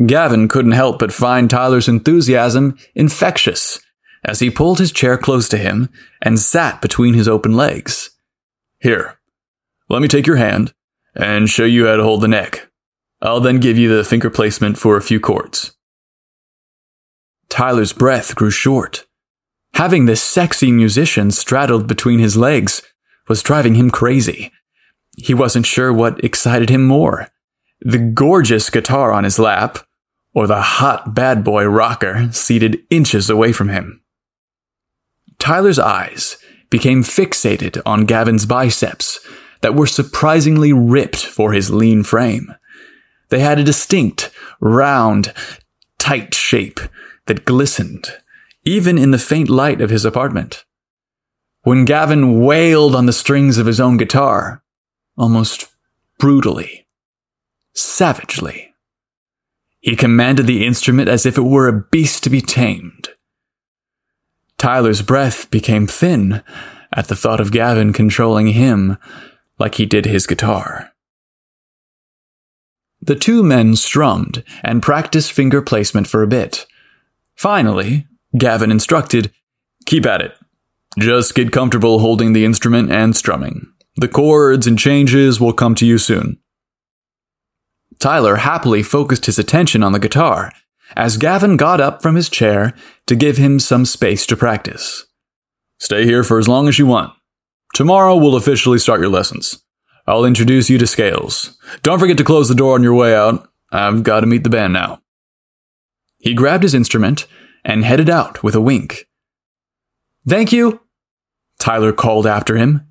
Gavin 0.05 0.47
couldn't 0.47 0.73
help 0.73 0.99
but 0.99 1.11
find 1.11 1.49
Tyler's 1.49 1.87
enthusiasm 1.87 2.77
infectious 2.93 3.79
as 4.23 4.39
he 4.39 4.49
pulled 4.49 4.79
his 4.79 4.91
chair 4.91 5.17
close 5.17 5.47
to 5.49 5.57
him 5.57 5.89
and 6.21 6.39
sat 6.39 6.81
between 6.81 7.13
his 7.13 7.27
open 7.27 7.55
legs. 7.55 8.11
Here, 8.79 9.19
let 9.89 10.01
me 10.01 10.07
take 10.07 10.27
your 10.27 10.35
hand 10.35 10.73
and 11.15 11.49
show 11.49 11.65
you 11.65 11.87
how 11.87 11.95
to 11.95 12.03
hold 12.03 12.21
the 12.21 12.27
neck. 12.27 12.69
I'll 13.21 13.39
then 13.39 13.59
give 13.59 13.77
you 13.77 13.95
the 13.95 14.03
finger 14.03 14.29
placement 14.29 14.77
for 14.77 14.95
a 14.95 15.01
few 15.01 15.19
chords. 15.19 15.75
Tyler's 17.49 17.93
breath 17.93 18.35
grew 18.35 18.51
short. 18.51 19.05
Having 19.73 20.05
this 20.05 20.21
sexy 20.21 20.71
musician 20.71 21.31
straddled 21.31 21.87
between 21.87 22.19
his 22.19 22.37
legs 22.37 22.81
was 23.27 23.43
driving 23.43 23.75
him 23.75 23.89
crazy. 23.89 24.51
He 25.17 25.33
wasn't 25.33 25.65
sure 25.65 25.91
what 25.91 26.23
excited 26.23 26.69
him 26.69 26.85
more 26.85 27.29
the 27.81 27.97
gorgeous 27.97 28.69
guitar 28.69 29.11
on 29.13 29.23
his 29.23 29.39
lap, 29.39 29.79
or 30.33 30.47
the 30.47 30.61
hot 30.61 31.15
bad 31.15 31.43
boy 31.43 31.63
rocker 31.65 32.29
seated 32.31 32.79
inches 32.89 33.29
away 33.29 33.51
from 33.53 33.69
him. 33.69 33.98
Tyler's 35.49 35.79
eyes 35.79 36.37
became 36.69 37.01
fixated 37.01 37.81
on 37.83 38.05
Gavin's 38.05 38.45
biceps 38.45 39.19
that 39.61 39.73
were 39.73 39.87
surprisingly 39.87 40.71
ripped 40.71 41.25
for 41.25 41.53
his 41.53 41.71
lean 41.71 42.03
frame. 42.03 42.53
They 43.29 43.39
had 43.39 43.57
a 43.57 43.63
distinct, 43.63 44.29
round, 44.61 45.33
tight 45.97 46.35
shape 46.35 46.79
that 47.25 47.45
glistened, 47.45 48.11
even 48.63 48.99
in 48.99 49.09
the 49.09 49.17
faint 49.17 49.49
light 49.49 49.81
of 49.81 49.89
his 49.89 50.05
apartment. 50.05 50.65
When 51.63 51.83
Gavin 51.83 52.41
wailed 52.41 52.93
on 52.93 53.07
the 53.07 53.11
strings 53.11 53.57
of 53.57 53.65
his 53.65 53.79
own 53.79 53.97
guitar, 53.97 54.61
almost 55.17 55.65
brutally, 56.19 56.85
savagely, 57.73 58.75
he 59.79 59.95
commanded 59.95 60.45
the 60.45 60.63
instrument 60.63 61.09
as 61.09 61.25
if 61.25 61.39
it 61.39 61.41
were 61.41 61.67
a 61.67 61.85
beast 61.89 62.23
to 62.25 62.29
be 62.29 62.39
tamed. 62.39 63.09
Tyler's 64.59 65.01
breath 65.01 65.49
became 65.49 65.87
thin 65.87 66.43
at 66.93 67.07
the 67.07 67.15
thought 67.15 67.39
of 67.39 67.51
Gavin 67.51 67.93
controlling 67.93 68.47
him 68.47 68.97
like 69.57 69.75
he 69.75 69.85
did 69.85 70.05
his 70.05 70.27
guitar. 70.27 70.91
The 73.01 73.15
two 73.15 73.41
men 73.41 73.77
strummed 73.77 74.43
and 74.61 74.83
practiced 74.83 75.31
finger 75.31 75.61
placement 75.61 76.07
for 76.07 76.21
a 76.21 76.27
bit. 76.27 76.65
Finally, 77.35 78.05
Gavin 78.37 78.69
instructed, 78.69 79.31
Keep 79.85 80.05
at 80.05 80.21
it. 80.21 80.35
Just 80.99 81.35
get 81.35 81.53
comfortable 81.53 81.99
holding 81.99 82.33
the 82.33 82.43
instrument 82.43 82.91
and 82.91 83.15
strumming. 83.15 83.71
The 83.95 84.09
chords 84.09 84.67
and 84.67 84.77
changes 84.77 85.39
will 85.39 85.53
come 85.53 85.73
to 85.75 85.85
you 85.85 85.97
soon. 85.97 86.37
Tyler 87.97 88.37
happily 88.37 88.83
focused 88.83 89.25
his 89.25 89.39
attention 89.39 89.83
on 89.83 89.93
the 89.93 89.99
guitar 89.99 90.51
as 90.95 91.17
Gavin 91.17 91.57
got 91.57 91.81
up 91.81 92.01
from 92.01 92.15
his 92.15 92.29
chair 92.29 92.73
to 93.07 93.15
give 93.15 93.37
him 93.37 93.59
some 93.59 93.85
space 93.85 94.25
to 94.27 94.37
practice. 94.37 95.05
Stay 95.79 96.05
here 96.05 96.23
for 96.23 96.39
as 96.39 96.47
long 96.47 96.67
as 96.67 96.77
you 96.77 96.85
want. 96.85 97.13
Tomorrow 97.73 98.15
we'll 98.17 98.35
officially 98.35 98.79
start 98.79 98.99
your 98.99 99.09
lessons. 99.09 99.63
I'll 100.07 100.25
introduce 100.25 100.69
you 100.69 100.77
to 100.79 100.87
Scales. 100.87 101.57
Don't 101.83 101.99
forget 101.99 102.17
to 102.17 102.23
close 102.23 102.49
the 102.49 102.55
door 102.55 102.73
on 102.73 102.83
your 102.83 102.95
way 102.95 103.15
out. 103.15 103.47
I've 103.71 104.03
got 104.03 104.21
to 104.21 104.27
meet 104.27 104.43
the 104.43 104.49
band 104.49 104.73
now. 104.73 105.01
He 106.17 106.33
grabbed 106.33 106.63
his 106.63 106.73
instrument 106.73 107.27
and 107.63 107.85
headed 107.85 108.09
out 108.09 108.43
with 108.43 108.55
a 108.55 108.61
wink. 108.61 109.07
Thank 110.27 110.51
you, 110.51 110.81
Tyler 111.59 111.93
called 111.93 112.25
after 112.25 112.57
him, 112.57 112.87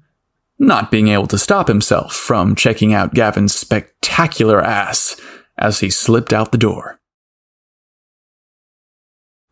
not 0.59 0.91
being 0.91 1.09
able 1.09 1.27
to 1.29 1.39
stop 1.39 1.69
himself 1.69 2.15
from 2.15 2.55
checking 2.55 2.95
out 2.95 3.15
Gavin's 3.15 3.55
spectacular 3.55 4.63
ass 4.63 5.21
as 5.57 5.81
he 5.81 5.91
slipped 5.91 6.33
out 6.33 6.53
the 6.53 6.59
door. 6.59 6.98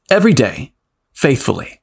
Every 0.09 0.33
day, 0.33 0.73
faithfully, 1.12 1.81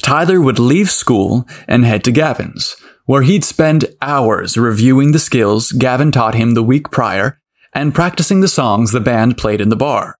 Tyler 0.00 0.40
would 0.40 0.58
leave 0.58 0.90
school 0.90 1.46
and 1.68 1.84
head 1.84 2.02
to 2.04 2.12
Gavin's, 2.12 2.74
where 3.04 3.22
he'd 3.22 3.44
spend 3.44 3.94
hours 4.00 4.56
reviewing 4.56 5.12
the 5.12 5.18
skills 5.18 5.72
Gavin 5.72 6.10
taught 6.10 6.34
him 6.34 6.54
the 6.54 6.62
week 6.62 6.90
prior 6.90 7.38
and 7.74 7.94
practicing 7.94 8.40
the 8.40 8.48
songs 8.48 8.92
the 8.92 9.00
band 9.00 9.36
played 9.36 9.60
in 9.60 9.68
the 9.68 9.76
bar. 9.76 10.16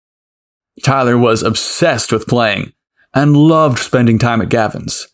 Tyler 0.85 1.16
was 1.16 1.42
obsessed 1.42 2.12
with 2.12 2.27
playing 2.27 2.73
and 3.14 3.35
loved 3.35 3.79
spending 3.79 4.19
time 4.19 4.42
at 4.42 4.51
Gavin's, 4.51 5.09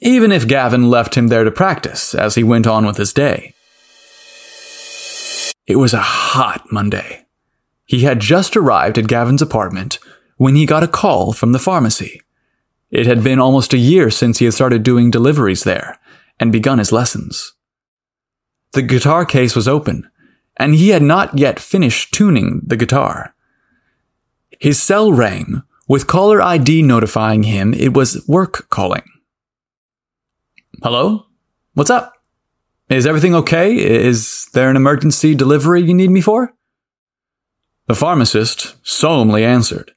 even 0.00 0.32
if 0.32 0.48
Gavin 0.48 0.90
left 0.90 1.14
him 1.14 1.28
there 1.28 1.44
to 1.44 1.52
practice 1.52 2.16
as 2.16 2.34
he 2.34 2.42
went 2.42 2.66
on 2.66 2.84
with 2.84 2.96
his 2.96 3.12
day. 3.12 3.54
It 5.68 5.76
was 5.76 5.94
a 5.94 6.00
hot 6.00 6.72
Monday. 6.72 7.26
He 7.84 8.00
had 8.00 8.18
just 8.18 8.56
arrived 8.56 8.98
at 8.98 9.06
Gavin's 9.06 9.42
apartment 9.42 10.00
when 10.36 10.54
he 10.54 10.66
got 10.66 10.82
a 10.82 10.88
call 10.88 11.32
from 11.32 11.52
the 11.52 11.58
pharmacy. 11.58 12.22
It 12.90 13.06
had 13.06 13.24
been 13.24 13.40
almost 13.40 13.72
a 13.72 13.78
year 13.78 14.10
since 14.10 14.38
he 14.38 14.44
had 14.44 14.54
started 14.54 14.82
doing 14.82 15.10
deliveries 15.10 15.64
there 15.64 15.98
and 16.38 16.52
begun 16.52 16.78
his 16.78 16.92
lessons. 16.92 17.54
The 18.72 18.82
guitar 18.82 19.24
case 19.24 19.56
was 19.56 19.66
open, 19.66 20.08
and 20.56 20.74
he 20.74 20.90
had 20.90 21.02
not 21.02 21.38
yet 21.38 21.58
finished 21.58 22.12
tuning 22.12 22.60
the 22.64 22.76
guitar. 22.76 23.34
His 24.60 24.82
cell 24.82 25.12
rang, 25.12 25.62
with 25.88 26.06
caller 26.06 26.42
ID 26.42 26.82
notifying 26.82 27.44
him 27.44 27.72
it 27.74 27.94
was 27.94 28.26
work 28.26 28.68
calling. 28.70 29.04
Hello? 30.82 31.26
What's 31.74 31.90
up? 31.90 32.12
Is 32.88 33.06
everything 33.06 33.34
okay? 33.34 33.74
Is 33.76 34.46
there 34.52 34.70
an 34.70 34.76
emergency 34.76 35.34
delivery 35.34 35.82
you 35.82 35.94
need 35.94 36.10
me 36.10 36.20
for? 36.20 36.54
The 37.86 37.94
pharmacist 37.94 38.76
solemnly 38.86 39.44
answered. 39.44 39.92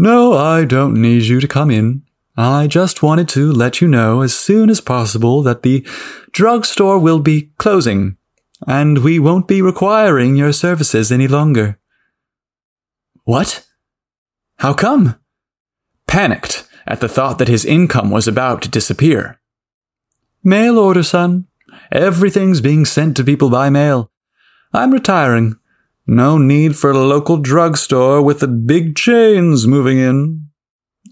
No, 0.00 0.34
I 0.34 0.64
don't 0.64 0.94
need 0.94 1.24
you 1.24 1.40
to 1.40 1.48
come 1.48 1.72
in. 1.72 2.04
I 2.36 2.68
just 2.68 3.02
wanted 3.02 3.28
to 3.30 3.50
let 3.50 3.80
you 3.80 3.88
know 3.88 4.20
as 4.20 4.32
soon 4.32 4.70
as 4.70 4.80
possible 4.80 5.42
that 5.42 5.64
the 5.64 5.84
drugstore 6.30 7.00
will 7.00 7.18
be 7.18 7.50
closing, 7.58 8.16
and 8.64 8.98
we 8.98 9.18
won't 9.18 9.48
be 9.48 9.60
requiring 9.60 10.36
your 10.36 10.52
services 10.52 11.10
any 11.10 11.26
longer. 11.26 11.80
What? 13.24 13.66
How 14.58 14.72
come? 14.72 15.18
Panicked 16.06 16.68
at 16.86 17.00
the 17.00 17.08
thought 17.08 17.38
that 17.38 17.48
his 17.48 17.64
income 17.64 18.12
was 18.12 18.28
about 18.28 18.62
to 18.62 18.68
disappear. 18.68 19.40
Mail 20.44 20.78
order, 20.78 21.02
son. 21.02 21.48
Everything's 21.90 22.60
being 22.60 22.84
sent 22.84 23.16
to 23.16 23.24
people 23.24 23.50
by 23.50 23.68
mail. 23.68 24.12
I'm 24.72 24.92
retiring. 24.92 25.56
No 26.10 26.38
need 26.38 26.74
for 26.74 26.90
a 26.90 26.98
local 26.98 27.36
drugstore 27.36 28.22
with 28.22 28.40
the 28.40 28.48
big 28.48 28.96
chains 28.96 29.66
moving 29.66 29.98
in 29.98 30.48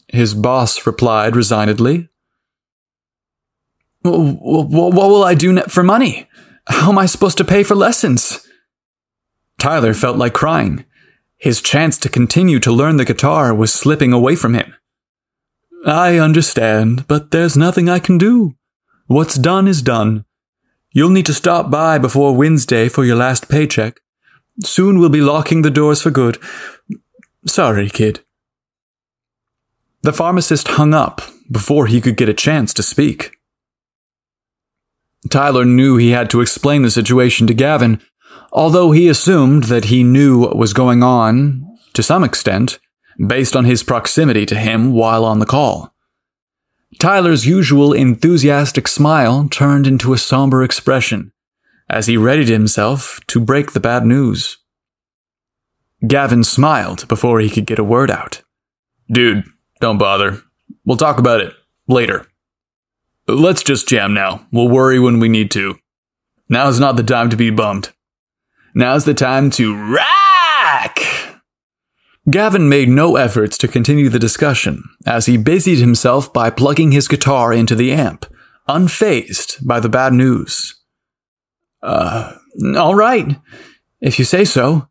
his 0.09 0.35
boss 0.35 0.87
replied 0.87 1.37
resignedly. 1.37 2.09
What 4.03 4.71
will 4.71 5.25
I 5.25 5.35
do 5.35 5.61
for 5.63 5.83
money? 5.83 6.29
How 6.67 6.91
am 6.91 6.99
I 6.99 7.07
supposed 7.07 7.39
to 7.39 7.45
pay 7.45 7.63
for 7.63 7.75
lessons? 7.75 8.47
Tyler 9.59 9.95
felt 9.95 10.17
like 10.17 10.33
crying. 10.33 10.85
His 11.39 11.61
chance 11.61 11.99
to 11.99 12.09
continue 12.09 12.59
to 12.61 12.73
learn 12.73 12.97
the 12.97 13.05
guitar 13.05 13.55
was 13.55 13.75
slipping 13.75 14.13
away 14.13 14.37
from 14.37 14.55
him. 14.55 14.75
I 15.85 16.19
understand, 16.19 17.07
but 17.07 17.31
there's 17.33 17.57
nothing 17.57 17.89
I 17.89 17.99
can 17.99 18.17
do. 18.17 18.55
What's 19.07 19.35
done 19.35 19.69
is 19.69 19.83
done. 19.83 20.25
You'll 20.91 21.11
need 21.11 21.27
to 21.27 21.35
stop 21.35 21.71
by 21.71 21.99
before 21.99 22.35
Wednesday 22.35 22.89
for 22.89 23.05
your 23.05 23.17
last 23.17 23.49
paycheck. 23.49 24.01
Soon 24.65 24.99
we'll 24.99 25.09
be 25.09 25.21
locking 25.21 25.63
the 25.63 25.71
doors 25.71 26.03
for 26.03 26.11
good. 26.11 26.39
Sorry, 27.47 27.89
kid. 27.89 28.21
The 30.03 30.13
pharmacist 30.13 30.69
hung 30.69 30.95
up 30.95 31.21
before 31.51 31.87
he 31.87 32.01
could 32.01 32.17
get 32.17 32.29
a 32.29 32.35
chance 32.35 32.73
to 32.75 32.83
speak. 32.83 33.33
Tyler 35.31 35.65
knew 35.65 35.97
he 35.97 36.11
had 36.11 36.31
to 36.31 36.41
explain 36.41 36.83
the 36.83 36.91
situation 36.91 37.47
to 37.47 37.55
Gavin, 37.55 38.01
although 38.53 38.93
he 38.93 39.09
assumed 39.09 39.65
that 39.65 39.87
he 39.87 40.05
knew 40.05 40.39
what 40.39 40.57
was 40.57 40.73
going 40.73 41.03
on, 41.03 41.67
to 41.93 42.03
some 42.03 42.23
extent, 42.23 42.79
based 43.27 43.57
on 43.57 43.65
his 43.65 43.83
proximity 43.83 44.47
to 44.47 44.55
him 44.55 44.93
while 44.93 45.25
on 45.25 45.39
the 45.39 45.47
call. 45.47 45.93
Tyler's 46.99 47.47
usual 47.47 47.93
enthusiastic 47.93 48.89
smile 48.89 49.49
turned 49.51 49.87
into 49.87 50.13
a 50.13 50.19
somber 50.19 50.63
expression 50.63 51.33
as 51.89 52.07
he 52.07 52.17
readied 52.17 52.49
himself 52.49 53.21
to 53.29 53.41
break 53.41 53.73
the 53.73 53.81
bad 53.81 54.05
news. 54.05 54.59
Gavin 56.07 56.45
smiled 56.45 57.07
before 57.09 57.41
he 57.41 57.51
could 57.51 57.67
get 57.67 57.79
a 57.79 57.85
word 57.85 58.11
out. 58.11 58.43
Dude, 59.11 59.45
don't 59.81 59.99
bother. 59.99 60.43
We'll 60.85 60.97
talk 60.97 61.19
about 61.19 61.41
it 61.41 61.55
later. 61.89 62.27
Let's 63.29 63.63
just 63.63 63.89
jam 63.89 64.15
now. 64.15 64.47
We'll 64.53 64.69
worry 64.69 64.99
when 64.99 65.21
we 65.21 65.29
need 65.29 65.51
to. 65.53 65.79
Now's 66.49 66.79
not 66.79 66.97
the 66.97 67.03
time 67.03 67.31
to 67.31 67.37
be 67.37 67.51
bummed. 67.51 67.91
Now's 68.75 69.05
the 69.05 69.15
time 69.15 69.51
to 69.53 69.75
rock! 69.75 71.01
Gavin 72.29 72.69
made 72.69 72.89
no 72.89 73.17
efforts 73.17 73.57
to 73.59 73.69
continue 73.69 74.09
the 74.09 74.19
discussion 74.19 74.83
as 75.07 75.27
he 75.27 75.37
busied 75.37 75.79
himself 75.79 76.33
by 76.33 76.51
plugging 76.51 76.93
his 76.93 77.09
guitar 77.09 77.53
into 77.53 77.75
the 77.75 77.93
amp, 77.93 78.27
unfazed 78.69 79.65
by 79.67 79.81
the 79.81 79.89
bad 79.89 80.13
news. 80.13 80.75
Uh, 81.87 82.33
all 82.77 82.97
right, 82.97 83.37
if 84.01 84.19
you 84.19 84.25
say 84.25 84.45
so, 84.45 84.89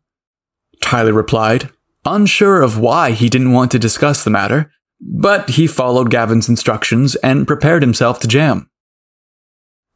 Tyler 0.80 1.12
replied, 1.12 1.68
unsure 2.06 2.62
of 2.62 2.78
why 2.78 3.10
he 3.10 3.28
didn't 3.28 3.52
want 3.52 3.70
to 3.72 3.78
discuss 3.78 4.24
the 4.24 4.30
matter, 4.30 4.72
but 4.98 5.50
he 5.50 5.66
followed 5.66 6.10
Gavin's 6.10 6.48
instructions 6.48 7.14
and 7.16 7.46
prepared 7.46 7.82
himself 7.82 8.18
to 8.20 8.28
jam. 8.28 8.70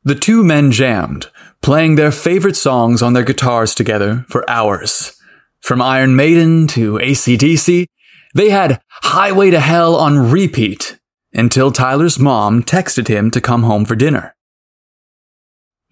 The 0.05 0.15
two 0.15 0.45
men 0.45 0.73
jammed, 0.73 1.31
playing 1.63 1.95
their 1.95 2.13
favorite 2.13 2.57
songs 2.57 3.01
on 3.01 3.15
their 3.15 3.25
guitars 3.25 3.75
together 3.75 4.27
for 4.29 4.49
hours. 4.49 5.17
From 5.61 5.81
Iron 5.81 6.17
Maiden 6.17 6.67
to 6.69 6.95
ACDC, 6.95 7.87
they 8.35 8.51
had 8.51 8.81
Highway 8.89 9.51
to 9.51 9.61
Hell 9.61 9.97
on 9.97 10.31
repeat 10.31 10.99
until 11.33 11.73
Tyler's 11.73 12.19
mom 12.19 12.63
texted 12.63 13.09
him 13.09 13.31
to 13.31 13.41
come 13.41 13.63
home 13.63 13.85
for 13.85 13.95
dinner. 13.95 14.35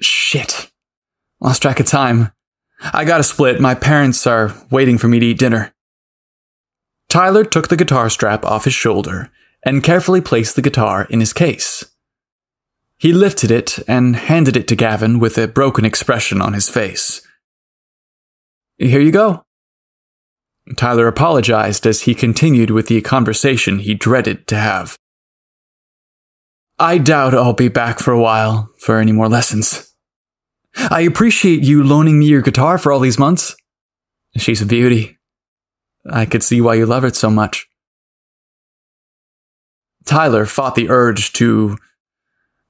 Shit. 0.00 0.67
Lost 1.40 1.62
track 1.62 1.80
of 1.80 1.86
time. 1.86 2.32
I 2.80 3.04
gotta 3.04 3.22
split. 3.22 3.60
My 3.60 3.74
parents 3.74 4.26
are 4.26 4.54
waiting 4.70 4.98
for 4.98 5.08
me 5.08 5.20
to 5.20 5.26
eat 5.26 5.38
dinner. 5.38 5.72
Tyler 7.08 7.44
took 7.44 7.68
the 7.68 7.76
guitar 7.76 8.10
strap 8.10 8.44
off 8.44 8.64
his 8.64 8.74
shoulder 8.74 9.30
and 9.64 9.82
carefully 9.82 10.20
placed 10.20 10.56
the 10.56 10.62
guitar 10.62 11.06
in 11.10 11.20
his 11.20 11.32
case. 11.32 11.84
He 12.98 13.12
lifted 13.12 13.50
it 13.50 13.78
and 13.88 14.16
handed 14.16 14.56
it 14.56 14.66
to 14.68 14.76
Gavin 14.76 15.18
with 15.18 15.38
a 15.38 15.48
broken 15.48 15.84
expression 15.84 16.40
on 16.42 16.52
his 16.52 16.68
face. 16.68 17.26
Here 18.76 19.00
you 19.00 19.12
go. 19.12 19.44
Tyler 20.76 21.06
apologized 21.06 21.86
as 21.86 22.02
he 22.02 22.14
continued 22.14 22.70
with 22.70 22.88
the 22.88 23.00
conversation 23.00 23.78
he 23.78 23.94
dreaded 23.94 24.46
to 24.48 24.56
have. 24.56 24.98
I 26.78 26.98
doubt 26.98 27.34
I'll 27.34 27.54
be 27.54 27.68
back 27.68 27.98
for 27.98 28.12
a 28.12 28.20
while 28.20 28.70
for 28.78 28.98
any 28.98 29.12
more 29.12 29.28
lessons. 29.28 29.87
I 30.78 31.00
appreciate 31.00 31.62
you 31.62 31.82
loaning 31.82 32.18
me 32.18 32.26
your 32.26 32.42
guitar 32.42 32.78
for 32.78 32.92
all 32.92 33.00
these 33.00 33.18
months. 33.18 33.56
She's 34.36 34.62
a 34.62 34.66
beauty. 34.66 35.18
I 36.08 36.24
could 36.24 36.42
see 36.42 36.60
why 36.60 36.74
you 36.74 36.86
love 36.86 37.04
it 37.04 37.16
so 37.16 37.30
much. 37.30 37.66
Tyler 40.04 40.46
fought 40.46 40.74
the 40.74 40.88
urge 40.88 41.32
to 41.34 41.76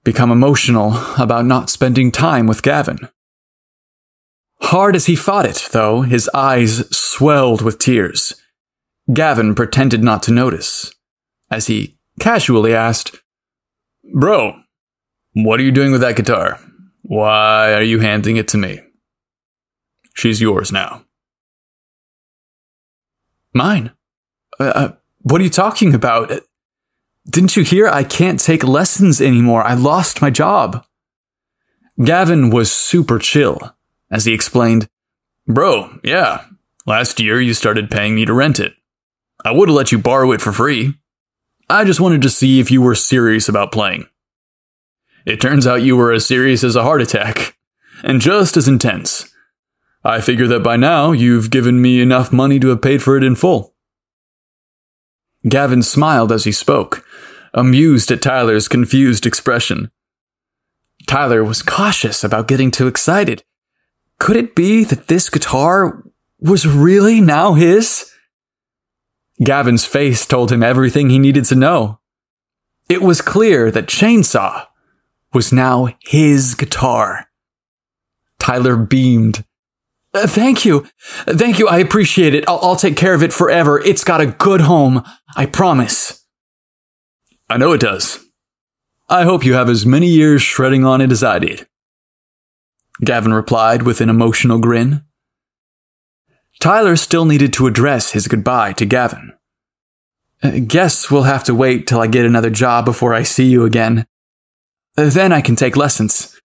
become 0.05 0.33
emotional 0.33 0.95
about 1.19 1.45
not 1.45 1.71
spending 1.71 2.11
time 2.11 2.47
with 2.47 2.63
Gavin. 2.63 3.09
Hard 4.63 4.97
as 4.97 5.07
he 5.07 5.15
fought 5.15 5.47
it, 5.47 5.69
though, 5.73 6.03
his 6.03 6.29
eyes 6.35 6.89
swelled 6.97 7.63
with 7.63 7.79
tears. 7.79 8.35
Gavin 9.13 9.55
pretended 9.55 10.03
not 10.03 10.23
to 10.25 10.33
notice, 10.33 10.93
as 11.51 11.69
he 11.69 11.99
casually 12.19 12.75
asked, 12.75 13.21
Bro, 14.15 14.61
what 15.35 15.61
are 15.61 15.63
you 15.63 15.71
doing 15.73 15.93
with 15.93 16.01
that 16.01 16.17
guitar? 16.17 16.59
Why 17.09 17.73
are 17.73 17.83
you 17.83 18.01
handing 18.01 18.37
it 18.37 18.49
to 18.49 18.59
me? 18.59 18.81
She's 20.15 20.41
yours 20.41 20.71
now. 20.71 21.05
Mine? 23.55 23.93
Uh, 24.61 24.65
uh, 24.65 24.93
what 25.23 25.41
are 25.41 25.45
you 25.45 25.51
talking 25.51 25.95
about? 25.95 26.31
Didn't 27.29 27.57
you 27.57 27.63
hear? 27.63 27.89
I 27.89 28.05
can't 28.05 28.41
take 28.41 28.63
lessons 28.63 29.21
anymore. 29.21 29.65
I 29.65 29.75
lost 29.75 30.23
my 30.23 30.31
job. 30.31 30.85
Gavin 32.03 32.51
was 32.51 32.71
super 32.71 33.19
chill 33.19 33.75
as 34.11 34.25
he 34.25 34.33
explained, 34.33 34.89
Bro, 35.47 36.01
yeah, 36.05 36.45
Last 36.89 37.21
year, 37.21 37.39
you 37.39 37.53
started 37.53 37.91
paying 37.91 38.15
me 38.15 38.25
to 38.25 38.33
rent 38.33 38.59
it. 38.59 38.73
I 39.45 39.51
would 39.51 39.69
have 39.69 39.77
let 39.77 39.93
you 39.93 39.99
borrow 39.99 40.33
it 40.33 40.41
for 40.41 40.53
free. 40.53 40.95
I 41.69 41.85
just 41.85 42.01
wanted 42.01 42.23
to 42.23 42.31
see 42.31 42.61
if 42.61 42.71
you 42.71 42.81
were 42.81 42.95
serious 42.95 43.47
about 43.47 43.73
playing. 43.73 44.07
It 45.27 45.41
turns 45.41 45.67
out 45.67 45.83
you 45.83 45.97
were 45.97 46.13
as 46.13 46.27
serious 46.27 46.65
as 46.65 46.77
a 46.77 46.83
heart 46.83 47.03
attack, 47.03 47.57
and 48.03 48.21
just 48.21 48.57
as 48.57 48.69
intense. 48.69 49.33
I 50.05 50.21
figure 50.21 50.47
that 50.47 50.63
by 50.63 50.77
now 50.77 51.13
you've 51.13 51.51
given 51.51 51.83
me 51.83 52.01
enough 52.01 52.33
money 52.33 52.59
to 52.61 52.69
have 52.69 52.83
paid 52.83 53.03
for 53.03 53.17
it 53.17 53.25
in 53.25 53.35
full. 53.35 53.75
Gavin 55.49 55.83
smiled 55.83 56.33
as 56.33 56.45
he 56.45 56.53
spoke, 56.53 57.05
amused 57.53 58.11
at 58.11 58.23
Tyler's 58.23 58.69
confused 58.69 59.27
expression. 59.27 59.91
Tyler 61.07 61.43
was 61.43 61.63
cautious 61.63 62.23
about 62.23 62.49
getting 62.49 62.71
too 62.71 62.87
excited. 62.87 63.43
Could 64.19 64.37
it 64.37 64.55
be 64.55 64.85
that 64.85 65.09
this 65.09 65.31
guitar 65.31 66.05
was 66.41 66.67
really 66.67 67.21
now 67.21 67.55
his? 67.55 68.11
Gavin's 69.43 69.85
face 69.85 70.27
told 70.27 70.51
him 70.51 70.63
everything 70.63 71.11
he 71.11 71.19
needed 71.19 71.45
to 71.47 71.55
know. 71.55 72.01
It 72.89 73.03
was 73.03 73.21
clear 73.21 73.71
that 73.71 73.87
Chainsaw 73.87 74.67
was 75.33 75.53
now 75.53 75.89
his 76.01 76.55
guitar. 76.55 77.27
Tyler 78.39 78.77
beamed. 78.77 79.45
Uh, 80.15 80.27
thank 80.27 80.65
you. 80.65 80.87
Thank 81.27 81.59
you. 81.59 81.69
I 81.69 81.79
appreciate 81.79 82.35
it. 82.35 82.49
I'll, 82.49 82.61
I'll 82.63 82.77
take 82.77 82.97
care 82.97 83.15
of 83.15 83.23
it 83.23 83.33
forever. 83.33 83.81
It's 83.81 84.05
got 84.05 84.21
a 84.21 84.27
good 84.27 84.63
home. 84.63 85.05
I 85.37 85.47
promise. 85.47 86.25
I 87.51 87.57
know 87.57 87.73
it 87.73 87.81
does. 87.81 88.25
I 89.09 89.25
hope 89.25 89.45
you 89.45 89.55
have 89.55 89.69
as 89.69 89.87
many 89.87 90.09
years 90.09 90.43
shredding 90.43 90.85
on 90.85 91.01
it 91.01 91.13
as 91.13 91.23
I 91.23 91.39
did. 91.39 91.67
Gavin 93.05 93.33
replied 93.33 93.83
with 93.83 94.01
an 94.01 94.09
emotional 94.09 94.59
grin. 94.59 95.05
Tyler 96.61 96.97
still 96.97 97.25
needed 97.25 97.53
to 97.55 97.67
address 97.67 98.13
his 98.13 98.29
goodbye 98.29 98.73
to 98.75 98.85
Gavin. 98.85 99.33
Uh, 100.43 100.59
guess 100.67 101.11
we'll 101.11 101.23
have 101.23 101.45
to 101.45 101.55
wait 101.55 101.87
till 101.87 102.01
I 102.01 102.07
get 102.07 102.27
another 102.27 102.51
job 102.51 102.85
before 102.85 103.15
I 103.15 103.23
see 103.23 103.47
you 103.47 103.65
again. 103.65 104.07
Then 104.99 105.33
I 105.33 105.41
can 105.41 105.55
take 105.55 105.77
lessons. 105.77 106.37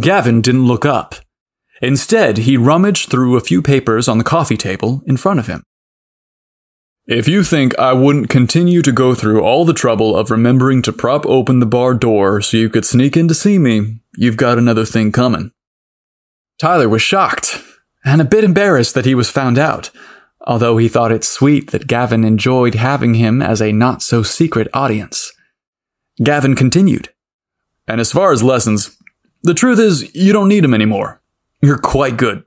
Gavin 0.00 0.40
didn't 0.40 0.68
look 0.68 0.86
up. 0.86 1.16
Instead, 1.82 2.38
he 2.38 2.56
rummaged 2.56 3.10
through 3.10 3.36
a 3.36 3.40
few 3.40 3.60
papers 3.60 4.06
on 4.06 4.18
the 4.18 4.24
coffee 4.24 4.56
table 4.56 5.02
in 5.04 5.16
front 5.16 5.40
of 5.40 5.48
him. 5.48 5.64
If 7.06 7.26
you 7.26 7.42
think 7.42 7.76
I 7.76 7.92
wouldn't 7.92 8.28
continue 8.28 8.82
to 8.82 8.92
go 8.92 9.16
through 9.16 9.42
all 9.42 9.64
the 9.64 9.72
trouble 9.72 10.14
of 10.14 10.30
remembering 10.30 10.80
to 10.82 10.92
prop 10.92 11.26
open 11.26 11.58
the 11.58 11.66
bar 11.66 11.94
door 11.94 12.40
so 12.40 12.56
you 12.56 12.68
could 12.68 12.84
sneak 12.84 13.16
in 13.16 13.26
to 13.26 13.34
see 13.34 13.58
me, 13.58 14.00
you've 14.16 14.36
got 14.36 14.58
another 14.58 14.84
thing 14.84 15.10
coming. 15.10 15.50
Tyler 16.60 16.88
was 16.88 17.02
shocked 17.02 17.60
and 18.04 18.20
a 18.20 18.26
bit 18.26 18.44
embarrassed 18.44 18.94
that 18.94 19.06
he 19.06 19.14
was 19.16 19.28
found 19.28 19.58
out, 19.58 19.90
although 20.46 20.76
he 20.76 20.88
thought 20.88 21.10
it 21.10 21.24
sweet 21.24 21.72
that 21.72 21.88
Gavin 21.88 22.24
enjoyed 22.24 22.74
having 22.74 23.14
him 23.14 23.42
as 23.42 23.60
a 23.60 23.72
not 23.72 24.02
so 24.02 24.22
secret 24.22 24.68
audience. 24.72 25.32
Gavin 26.22 26.56
continued, 26.56 27.10
And 27.86 28.00
as 28.00 28.12
far 28.12 28.32
as 28.32 28.42
lessons, 28.42 28.96
the 29.42 29.54
truth 29.54 29.78
is 29.78 30.14
you 30.14 30.32
don't 30.32 30.48
need 30.48 30.64
them 30.64 30.74
anymore. 30.74 31.22
You're 31.62 31.78
quite 31.78 32.16
good. 32.16 32.44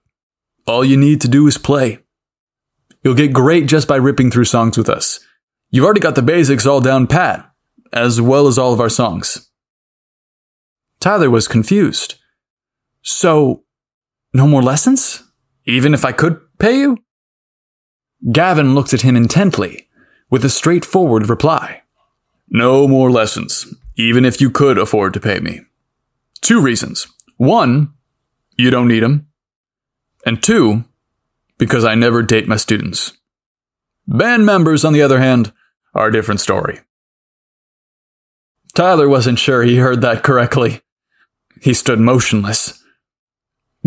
All 0.67 0.85
you 0.85 0.97
need 0.97 1.21
to 1.21 1.27
do 1.27 1.47
is 1.47 1.57
play. 1.57 1.99
You'll 3.03 3.15
get 3.15 3.33
great 3.33 3.67
just 3.67 3.87
by 3.87 3.95
ripping 3.95 4.31
through 4.31 4.45
songs 4.45 4.77
with 4.77 4.89
us. 4.89 5.19
You've 5.69 5.85
already 5.85 6.01
got 6.01 6.15
the 6.15 6.21
basics 6.21 6.65
all 6.65 6.81
down 6.81 7.07
pat, 7.07 7.49
as 7.93 8.21
well 8.21 8.47
as 8.47 8.57
all 8.57 8.73
of 8.73 8.79
our 8.79 8.89
songs. 8.89 9.49
Tyler 10.99 11.29
was 11.29 11.47
confused. 11.47 12.15
So, 13.01 13.63
no 14.33 14.47
more 14.47 14.61
lessons? 14.61 15.23
Even 15.65 15.93
if 15.93 16.05
I 16.05 16.11
could 16.11 16.39
pay 16.59 16.79
you? 16.79 16.97
Gavin 18.31 18.75
looked 18.75 18.93
at 18.93 19.01
him 19.01 19.15
intently, 19.15 19.87
with 20.29 20.45
a 20.45 20.49
straightforward 20.49 21.27
reply. 21.27 21.80
No 22.53 22.85
more 22.85 23.09
lessons, 23.09 23.73
even 23.95 24.25
if 24.25 24.41
you 24.41 24.49
could 24.49 24.77
afford 24.77 25.13
to 25.13 25.21
pay 25.21 25.39
me. 25.39 25.61
Two 26.41 26.61
reasons. 26.61 27.07
One, 27.37 27.93
you 28.57 28.69
don't 28.69 28.89
need 28.89 29.03
them. 29.03 29.29
And 30.25 30.43
two, 30.43 30.83
because 31.57 31.85
I 31.85 31.95
never 31.95 32.21
date 32.21 32.49
my 32.49 32.57
students. 32.57 33.13
Band 34.05 34.45
members, 34.45 34.83
on 34.83 34.91
the 34.91 35.01
other 35.01 35.19
hand, 35.19 35.53
are 35.93 36.09
a 36.09 36.11
different 36.11 36.41
story. 36.41 36.81
Tyler 38.75 39.07
wasn't 39.07 39.39
sure 39.39 39.63
he 39.63 39.77
heard 39.77 40.01
that 40.01 40.21
correctly. 40.21 40.81
He 41.61 41.73
stood 41.73 42.01
motionless. 42.01 42.83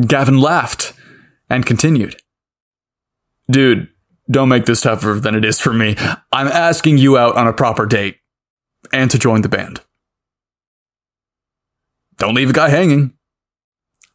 Gavin 0.01 0.39
laughed 0.39 0.95
and 1.51 1.67
continued. 1.67 2.17
Dude, 3.51 3.89
don't 4.31 4.49
make 4.49 4.65
this 4.65 4.81
tougher 4.81 5.21
than 5.21 5.35
it 5.35 5.45
is 5.45 5.61
for 5.61 5.75
me. 5.75 5.97
I'm 6.33 6.49
asking 6.49 6.97
you 6.97 7.19
out 7.19 7.37
on 7.37 7.47
a 7.47 7.53
proper 7.53 7.85
date 7.85 8.17
and 8.95 9.11
to 9.11 9.19
join 9.19 9.43
the 9.43 9.49
band. 9.49 9.81
Don't 12.19 12.35
leave 12.35 12.51
a 12.51 12.55
guy 12.55 12.69
hanging. 12.69 13.13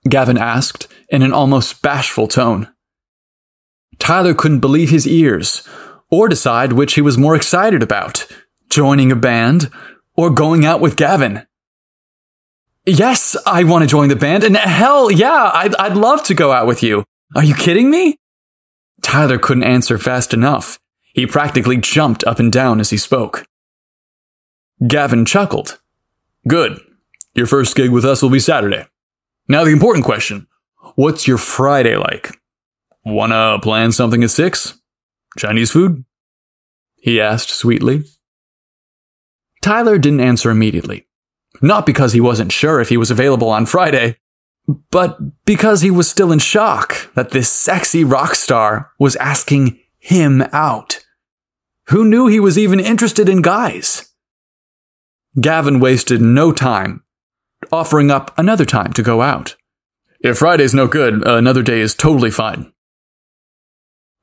Gavin 0.08 0.38
asked 0.38 0.88
in 1.10 1.22
an 1.22 1.34
almost 1.34 1.82
bashful 1.82 2.28
tone. 2.28 2.70
Tyler 4.00 4.34
couldn't 4.34 4.62
believe 4.62 4.89
his 4.89 5.06
ears 5.06 5.68
or 6.10 6.30
decide 6.30 6.74
which 6.74 6.94
he 6.94 7.02
was 7.02 7.18
more 7.18 7.36
excited 7.36 7.84
about 7.84 8.26
joining 8.70 9.12
a 9.12 9.15
band 9.15 9.70
or 10.15 10.30
going 10.30 10.65
out 10.65 10.80
with 10.80 10.96
Gavin. 10.96 11.46
Yes, 12.86 13.36
I 13.46 13.65
want 13.65 13.84
to 13.84 13.88
join 13.88 14.10
the 14.10 14.15
band, 14.15 14.44
and 14.44 14.56
hell 14.56 15.12
yeah, 15.12 15.52
I'd, 15.54 15.76
I'd 15.76 15.98
love 15.98 16.24
to 16.24 16.34
go 16.34 16.52
out 16.52 16.65
with 16.65 16.82
you. 16.82 17.04
Are 17.36 17.44
you 17.44 17.54
kidding 17.54 17.92
me? 17.92 18.18
Tyler 19.02 19.38
couldn't 19.38 19.63
answer 19.63 19.98
fast 19.98 20.34
enough. 20.34 20.80
He 21.13 21.28
practically 21.28 21.78
jumped 21.78 22.24
up 22.24 22.39
and 22.39 22.52
down 22.52 22.80
as 22.80 22.89
he 22.89 22.98
spoke. 22.98 23.46
Gavin 24.88 25.26
chuckled. 25.26 25.80
Good. 26.48 26.80
Your 27.36 27.48
first 27.48 27.76
gig 27.76 27.92
with 27.92 28.06
us 28.06 28.22
will 28.22 28.30
be 28.30 28.39
Saturday. 28.39 28.86
Now, 29.48 29.63
the 29.63 29.72
important 29.72 30.06
question 30.06 30.48
What's 30.96 31.28
your 31.28 31.38
Friday 31.38 31.96
like? 31.96 32.38
Wanna 33.06 33.60
plan 33.62 33.92
something 33.92 34.24
at 34.24 34.32
six? 34.32 34.80
Chinese 35.38 35.72
food? 35.72 36.04
He 36.98 37.22
asked 37.22 37.50
sweetly. 37.50 38.04
Tyler 39.62 39.98
didn't 39.98 40.22
answer 40.22 40.50
immediately. 40.50 41.08
Not 41.62 41.86
because 41.86 42.13
he 42.13 42.22
wasn't 42.22 42.52
sure 42.52 42.80
if 42.80 42.89
he 42.89 42.98
was 42.98 43.12
available 43.12 43.50
on 43.50 43.65
Friday, 43.65 44.18
but 44.92 45.46
because 45.46 45.82
he 45.82 45.92
was 45.92 46.10
still 46.10 46.32
in 46.32 46.39
shock 46.39 47.13
that 47.15 47.32
this 47.32 47.50
sexy 47.50 48.04
rock 48.04 48.36
star 48.36 48.92
was 49.00 49.15
asking 49.18 49.80
him 49.98 50.44
out. 50.54 51.00
Who 51.88 52.06
knew 52.06 52.28
he 52.28 52.39
was 52.39 52.58
even 52.58 52.80
interested 52.80 53.28
in 53.28 53.42
guys? 53.42 54.09
Gavin 55.39 55.80
wasted 55.80 56.22
no 56.22 56.52
time 56.52 57.04
offering 57.72 58.10
up 58.10 58.38
another 58.38 58.65
time 58.65 58.94
to 58.94 59.04
go 59.04 59.22
out. 59.22 59.56
If 60.22 60.39
Friday's 60.39 60.74
no 60.74 60.88
good, 60.88 61.26
another 61.26 61.63
day 61.63 61.80
is 61.80 61.96
totally 61.96 62.32
fine. 62.32 62.74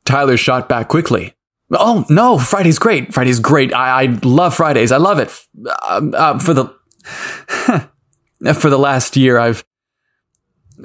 Tyler 0.05 0.37
shot 0.37 0.69
back 0.69 0.89
quickly. 0.89 1.35
Oh, 1.71 2.05
no, 2.09 2.39
Friday's 2.39 2.79
great. 2.79 3.13
Friday's 3.13 3.41
great. 3.41 3.75
I, 3.75 4.03
I 4.03 4.19
love 4.23 4.55
Fridays. 4.55 4.93
I 4.93 4.99
love 4.99 5.19
it. 5.19 5.37
Uh, 5.67 6.11
uh, 6.15 6.39
for 6.39 6.55
the, 6.55 6.65
for 8.55 8.71
the 8.71 8.79
last 8.79 9.17
year, 9.17 9.39
I've 9.39 9.65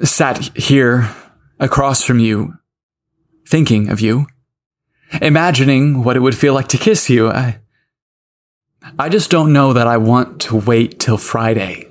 sat 0.02 0.56
here 0.56 1.14
across 1.60 2.02
from 2.02 2.18
you, 2.18 2.54
thinking 3.46 3.90
of 3.90 4.00
you, 4.00 4.26
imagining 5.20 6.02
what 6.02 6.16
it 6.16 6.20
would 6.20 6.36
feel 6.36 6.54
like 6.54 6.68
to 6.68 6.78
kiss 6.78 7.08
you. 7.08 7.28
I, 7.30 7.60
I 8.98 9.08
just 9.08 9.30
don't 9.30 9.52
know 9.52 9.72
that 9.72 9.86
I 9.86 9.96
want 9.96 10.40
to 10.42 10.56
wait 10.56 10.98
till 10.98 11.16
Friday 11.16 11.88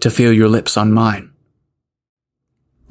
to 0.00 0.10
feel 0.10 0.32
your 0.32 0.48
lips 0.48 0.76
on 0.76 0.92
mine. 0.92 1.32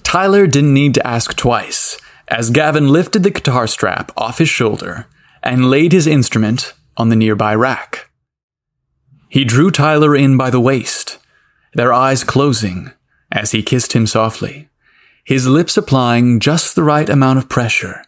Tyler 0.04 0.48
didn't 0.48 0.74
need 0.74 0.94
to 0.96 1.06
ask 1.06 1.36
twice, 1.36 2.00
as 2.28 2.50
Gavin 2.50 2.90
lifted 2.90 3.24
the 3.24 3.30
guitar 3.30 3.68
strap 3.68 4.12
off 4.18 4.40
his 4.40 4.50
shoulder 4.50 5.08
and 5.44 5.70
laid 5.70 5.92
his 5.92 6.08
instrument 6.08 6.74
on 6.98 7.10
the 7.10 7.16
nearby 7.16 7.54
rack. 7.54 8.10
He 9.30 9.44
drew 9.44 9.70
Tyler 9.70 10.16
in 10.16 10.38
by 10.38 10.50
the 10.50 10.60
waist, 10.60 11.18
their 11.74 11.94
eyes 11.94 12.24
closing 12.24 12.92
as 13.32 13.52
he 13.52 13.62
kissed 13.62 13.94
him 13.94 14.08
softly, 14.08 14.70
his 15.24 15.48
lips 15.48 15.76
applying 15.76 16.40
just 16.40 16.76
the 16.76 16.84
right 16.84 17.10
amount 17.10 17.40
of 17.40 17.50
pressure 17.50 18.04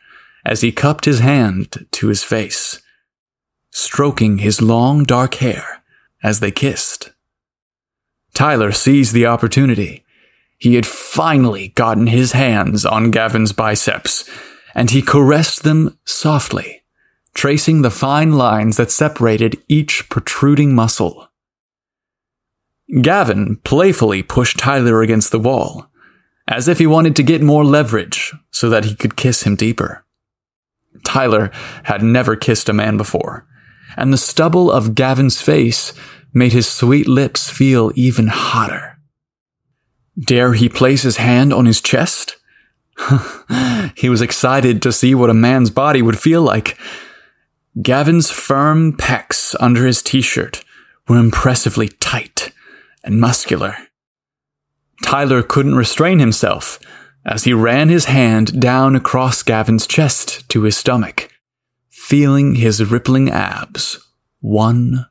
as 0.45 0.62
he 0.62 0.71
cupped 0.71 1.06
his 1.06 1.19
hand 1.19 1.86
to 1.91 2.08
his 2.08 2.23
face, 2.23 2.82
stroking 3.78 4.40
his 4.40 4.60
long 4.60 5.04
dark 5.04 5.36
hair 5.36 5.84
as 6.24 6.40
they 6.40 6.50
kissed. 6.50 7.12
Tyler 8.34 8.72
seized 8.72 9.13
the 9.13 9.28
opportunity. 9.28 10.04
He 10.58 10.74
had 10.74 10.86
finally 10.88 11.68
gotten 11.70 12.08
his 12.08 12.32
hands 12.32 12.88
on 12.88 13.12
Gavin's 13.12 13.54
biceps, 13.54 14.28
and 14.74 14.90
he 14.90 15.04
caressed 15.04 15.62
them 15.62 15.96
softly, 16.06 16.82
tracing 17.36 17.84
the 17.84 17.92
fine 17.92 18.32
lines 18.34 18.78
that 18.78 18.90
separated 18.90 19.62
each 19.68 20.10
protruding 20.10 20.74
muscle. 20.74 21.30
Gavin 23.04 23.58
playfully 23.58 24.24
pushed 24.24 24.58
Tyler 24.58 25.04
against 25.04 25.32
the 25.32 25.40
wall, 25.40 25.86
as 26.48 26.68
if 26.68 26.80
he 26.80 26.88
wanted 26.88 27.16
to 27.16 27.22
get 27.22 27.44
more 27.44 27.63
leverage 27.63 28.34
so 28.50 28.70
that 28.70 28.86
he 28.86 28.96
could 28.96 29.16
kiss 29.16 29.44
him 29.44 29.56
deeper. 29.56 30.04
Tyler 31.06 31.52
had 31.84 32.02
never 32.02 32.36
kissed 32.36 32.70
a 32.70 32.74
man 32.74 32.98
before, 32.98 33.46
and 33.98 34.14
the 34.14 34.18
stubble 34.18 34.72
of 34.72 34.96
Gavin's 34.96 35.42
face 35.42 35.94
made 36.34 36.54
his 36.54 36.68
sweet 36.68 37.08
lips 37.08 37.50
feel 37.50 37.92
even 37.96 38.28
hotter. 38.28 39.00
Dare 40.20 40.54
he 40.54 40.70
place 40.70 41.02
his 41.02 41.18
hand 41.18 41.52
on 41.52 41.66
his 41.66 41.82
chest? 41.82 42.38
he 43.96 44.10
was 44.10 44.22
excited 44.22 44.82
to 44.82 44.92
see 44.92 45.14
what 45.14 45.30
a 45.30 45.36
man's 45.36 45.70
body 45.70 46.02
would 46.02 46.20
feel 46.20 46.42
like. 46.42 46.78
Gavin's 47.82 48.32
firm 48.32 48.96
pecs 48.96 49.56
under 49.60 49.86
his 49.86 50.02
t 50.02 50.22
shirt 50.22 50.64
were 51.08 51.18
impressively 51.18 51.88
tight 51.88 52.52
and 53.04 53.20
muscular. 53.20 53.76
Tyler 55.04 55.44
couldn't 55.44 55.76
restrain 55.76 56.20
himself 56.20 56.80
as 57.26 57.44
he 57.44 57.54
ran 57.54 57.90
his 57.90 58.06
hand 58.06 58.60
down 58.60 58.96
across 58.96 59.44
Gavin's 59.44 59.86
chest 59.86 60.48
to 60.50 60.64
his 60.64 60.78
stomach, 60.78 61.27
feeling 62.08 62.56
his 62.56 62.82
rippling 62.89 63.30
abs 63.30 64.00
one 64.39 65.06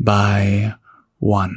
by 0.00 0.72
one. 1.18 1.54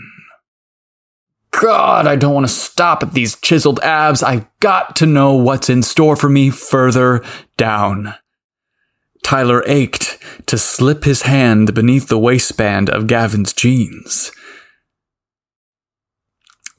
God, 1.51 2.07
I 2.07 2.17
don't 2.17 2.33
want 2.33 2.45
to 2.45 2.53
stop 2.53 3.01
at 3.01 3.13
these 3.13 3.37
chiseled 3.37 3.79
abs. 3.79 4.21
I've 4.21 4.47
got 4.59 4.97
to 4.97 5.05
know 5.05 5.35
what's 5.35 5.69
in 5.69 5.81
store 5.81 6.17
for 6.17 6.27
me 6.27 6.49
further 6.49 7.23
down. 7.55 8.15
Tyler 9.23 9.63
ached 9.65 10.17
to 10.47 10.57
slip 10.57 11.05
his 11.05 11.21
hand 11.21 11.73
beneath 11.73 12.09
the 12.09 12.19
waistband 12.19 12.89
of 12.89 13.07
Gavin's 13.07 13.53
jeans. 13.53 14.33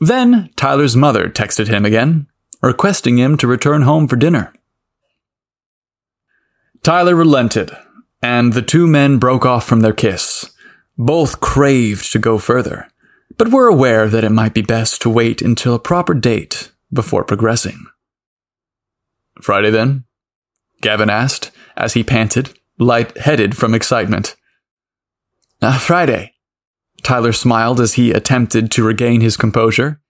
Then 0.01 0.51
Tyler's 0.57 0.97
mother 0.97 1.31
texted 1.31 1.69
him 1.69 1.87
again, 1.87 2.27
requesting 2.61 3.19
him 3.19 3.39
to 3.39 3.47
return 3.47 3.83
home 3.83 4.07
for 4.07 4.17
dinner. 4.17 4.53
Tyler 6.83 7.15
relented, 7.15 7.71
and 8.23 8.53
the 8.53 8.63
two 8.63 8.87
men 8.87 9.19
broke 9.19 9.45
off 9.45 9.67
from 9.67 9.81
their 9.81 9.93
kiss. 9.93 10.55
Both 10.97 11.41
craved 11.41 12.13
to 12.13 12.19
go 12.19 12.39
further 12.39 12.89
but 13.39 13.51
were 13.51 13.69
aware 13.69 14.09
that 14.09 14.25
it 14.25 14.31
might 14.31 14.55
be 14.55 14.63
best 14.63 15.03
to 15.03 15.11
wait 15.11 15.43
until 15.43 15.75
a 15.75 15.81
proper 15.81 16.15
date 16.15 16.73
before 16.93 17.25
progressing. 17.25 17.87
Friday 19.41 19.71
then? 19.71 20.05
Gavin 20.81 21.11
asked 21.11 21.51
as 21.77 21.95
he 21.95 22.05
panted, 22.05 22.59
light-headed 22.79 23.57
from 23.57 23.75
excitement. 23.75 24.37
Uh, 25.61 25.79
Friday. 25.79 26.35
Tyler 27.03 27.33
smiled 27.33 27.81
as 27.81 27.95
he 27.95 28.13
attempted 28.13 28.71
to 28.71 28.85
regain 28.85 29.21
his 29.21 29.37
composure. 29.37 30.01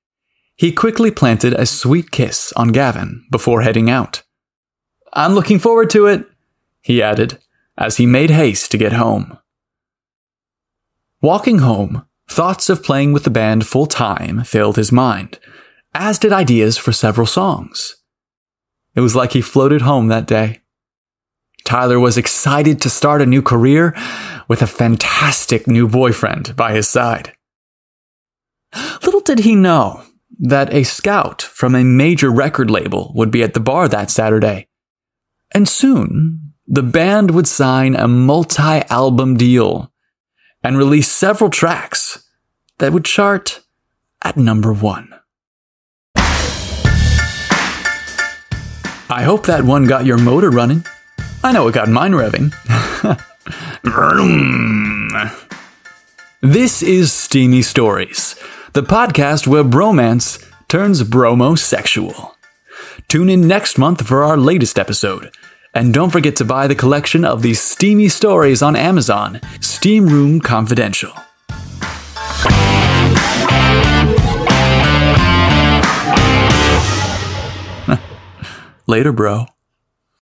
He 0.57 0.73
quickly 0.73 1.11
planted 1.11 1.55
a 1.55 1.67
sweet 1.67 2.11
kiss 2.11 2.53
on 2.53 2.69
Gavin 2.69 3.25
before 3.31 3.63
heading 3.63 3.89
out. 3.89 4.23
I'm 5.13 5.33
looking 5.33 5.59
forward 5.59 5.91
to 5.91 6.07
it, 6.07 6.27
he 6.83 7.03
added 7.03 7.39
as 7.77 7.97
he 7.97 8.07
made 8.07 8.31
haste 8.31 8.71
to 8.71 8.79
get 8.79 8.93
home. 8.93 9.39
Walking 11.21 11.59
home, 11.59 12.07
Thoughts 12.33 12.71
of 12.71 12.83
playing 12.83 13.13
with 13.13 13.25
the 13.25 13.31
band 13.31 13.67
full 13.67 13.85
time 13.85 14.43
filled 14.45 14.77
his 14.77 14.91
mind, 14.91 15.39
as 15.93 16.19
did 16.19 16.33
ideas 16.33 16.79
for 16.79 16.91
several 16.91 17.27
songs. 17.27 17.97
It 18.95 19.01
was 19.01 19.15
like 19.15 19.33
he 19.33 19.43
floated 19.43 19.83
home 19.83 20.09
that 20.09 20.27
day. 20.27 20.63
Tyler 21.65 22.01
was 22.01 22.17
excited 22.17 22.81
to 22.81 22.89
start 22.89 23.21
a 23.21 23.27
new 23.27 23.43
career 23.43 23.95
with 24.49 24.63
a 24.63 24.67
fantastic 24.67 25.67
new 25.67 25.87
boyfriend 25.87 26.57
by 26.57 26.73
his 26.73 26.89
side. 26.89 27.35
Little 29.05 29.21
did 29.21 29.41
he 29.41 29.55
know 29.55 30.03
that 30.39 30.73
a 30.73 30.85
scout 30.85 31.43
from 31.43 31.75
a 31.75 31.85
major 31.85 32.31
record 32.31 32.71
label 32.71 33.13
would 33.15 33.31
be 33.31 33.43
at 33.43 33.53
the 33.53 33.61
bar 33.61 33.89
that 33.89 34.11
Saturday. 34.11 34.69
And 35.55 35.69
soon, 35.69 36.42
the 36.67 36.83
band 36.83 37.33
would 37.33 37.49
sign 37.49 37.97
a 37.97 38.07
multi 38.07 38.83
album 38.89 39.37
deal 39.37 39.93
and 40.63 40.79
release 40.79 41.11
several 41.11 41.51
tracks 41.51 42.25
that 42.79 42.93
would 42.93 43.05
chart 43.05 43.61
at 44.25 44.37
number 44.37 44.73
one. 44.73 45.13
I 49.11 49.25
hope 49.25 49.47
that 49.47 49.65
one 49.65 49.87
got 49.87 50.07
your 50.07 50.17
motor 50.17 50.51
running. 50.51 50.85
I 51.45 51.53
know 51.53 51.69
it 51.69 51.75
got 51.75 51.89
mine 51.89 52.13
revving. 52.13 52.55
this 56.41 56.83
is 56.83 57.13
Steamy 57.13 57.63
Stories, 57.63 58.37
the 58.73 58.83
podcast 58.83 59.47
where 59.47 59.65
bromance 59.65 60.49
turns 60.69 61.03
bromosexual. 61.03 62.33
Tune 63.09 63.29
in 63.29 63.47
next 63.47 63.77
month 63.77 64.07
for 64.07 64.23
our 64.23 64.39
latest 64.39 64.79
episode 64.79 65.35
and 65.75 65.95
don't 65.95 66.11
forget 66.11 66.37
to 66.37 66.45
buy 66.45 66.67
the 66.67 66.75
collection 66.75 67.25
of 67.25 67.43
these 67.43 67.61
steamy 67.61 68.09
stories 68.09 68.63
on 68.63 68.77
Amazon, 68.77 69.41
Steam 69.61 70.07
Room 70.07 70.41
Confidential. 70.41 71.13
Later, 78.87 79.13
bro. 79.13 79.52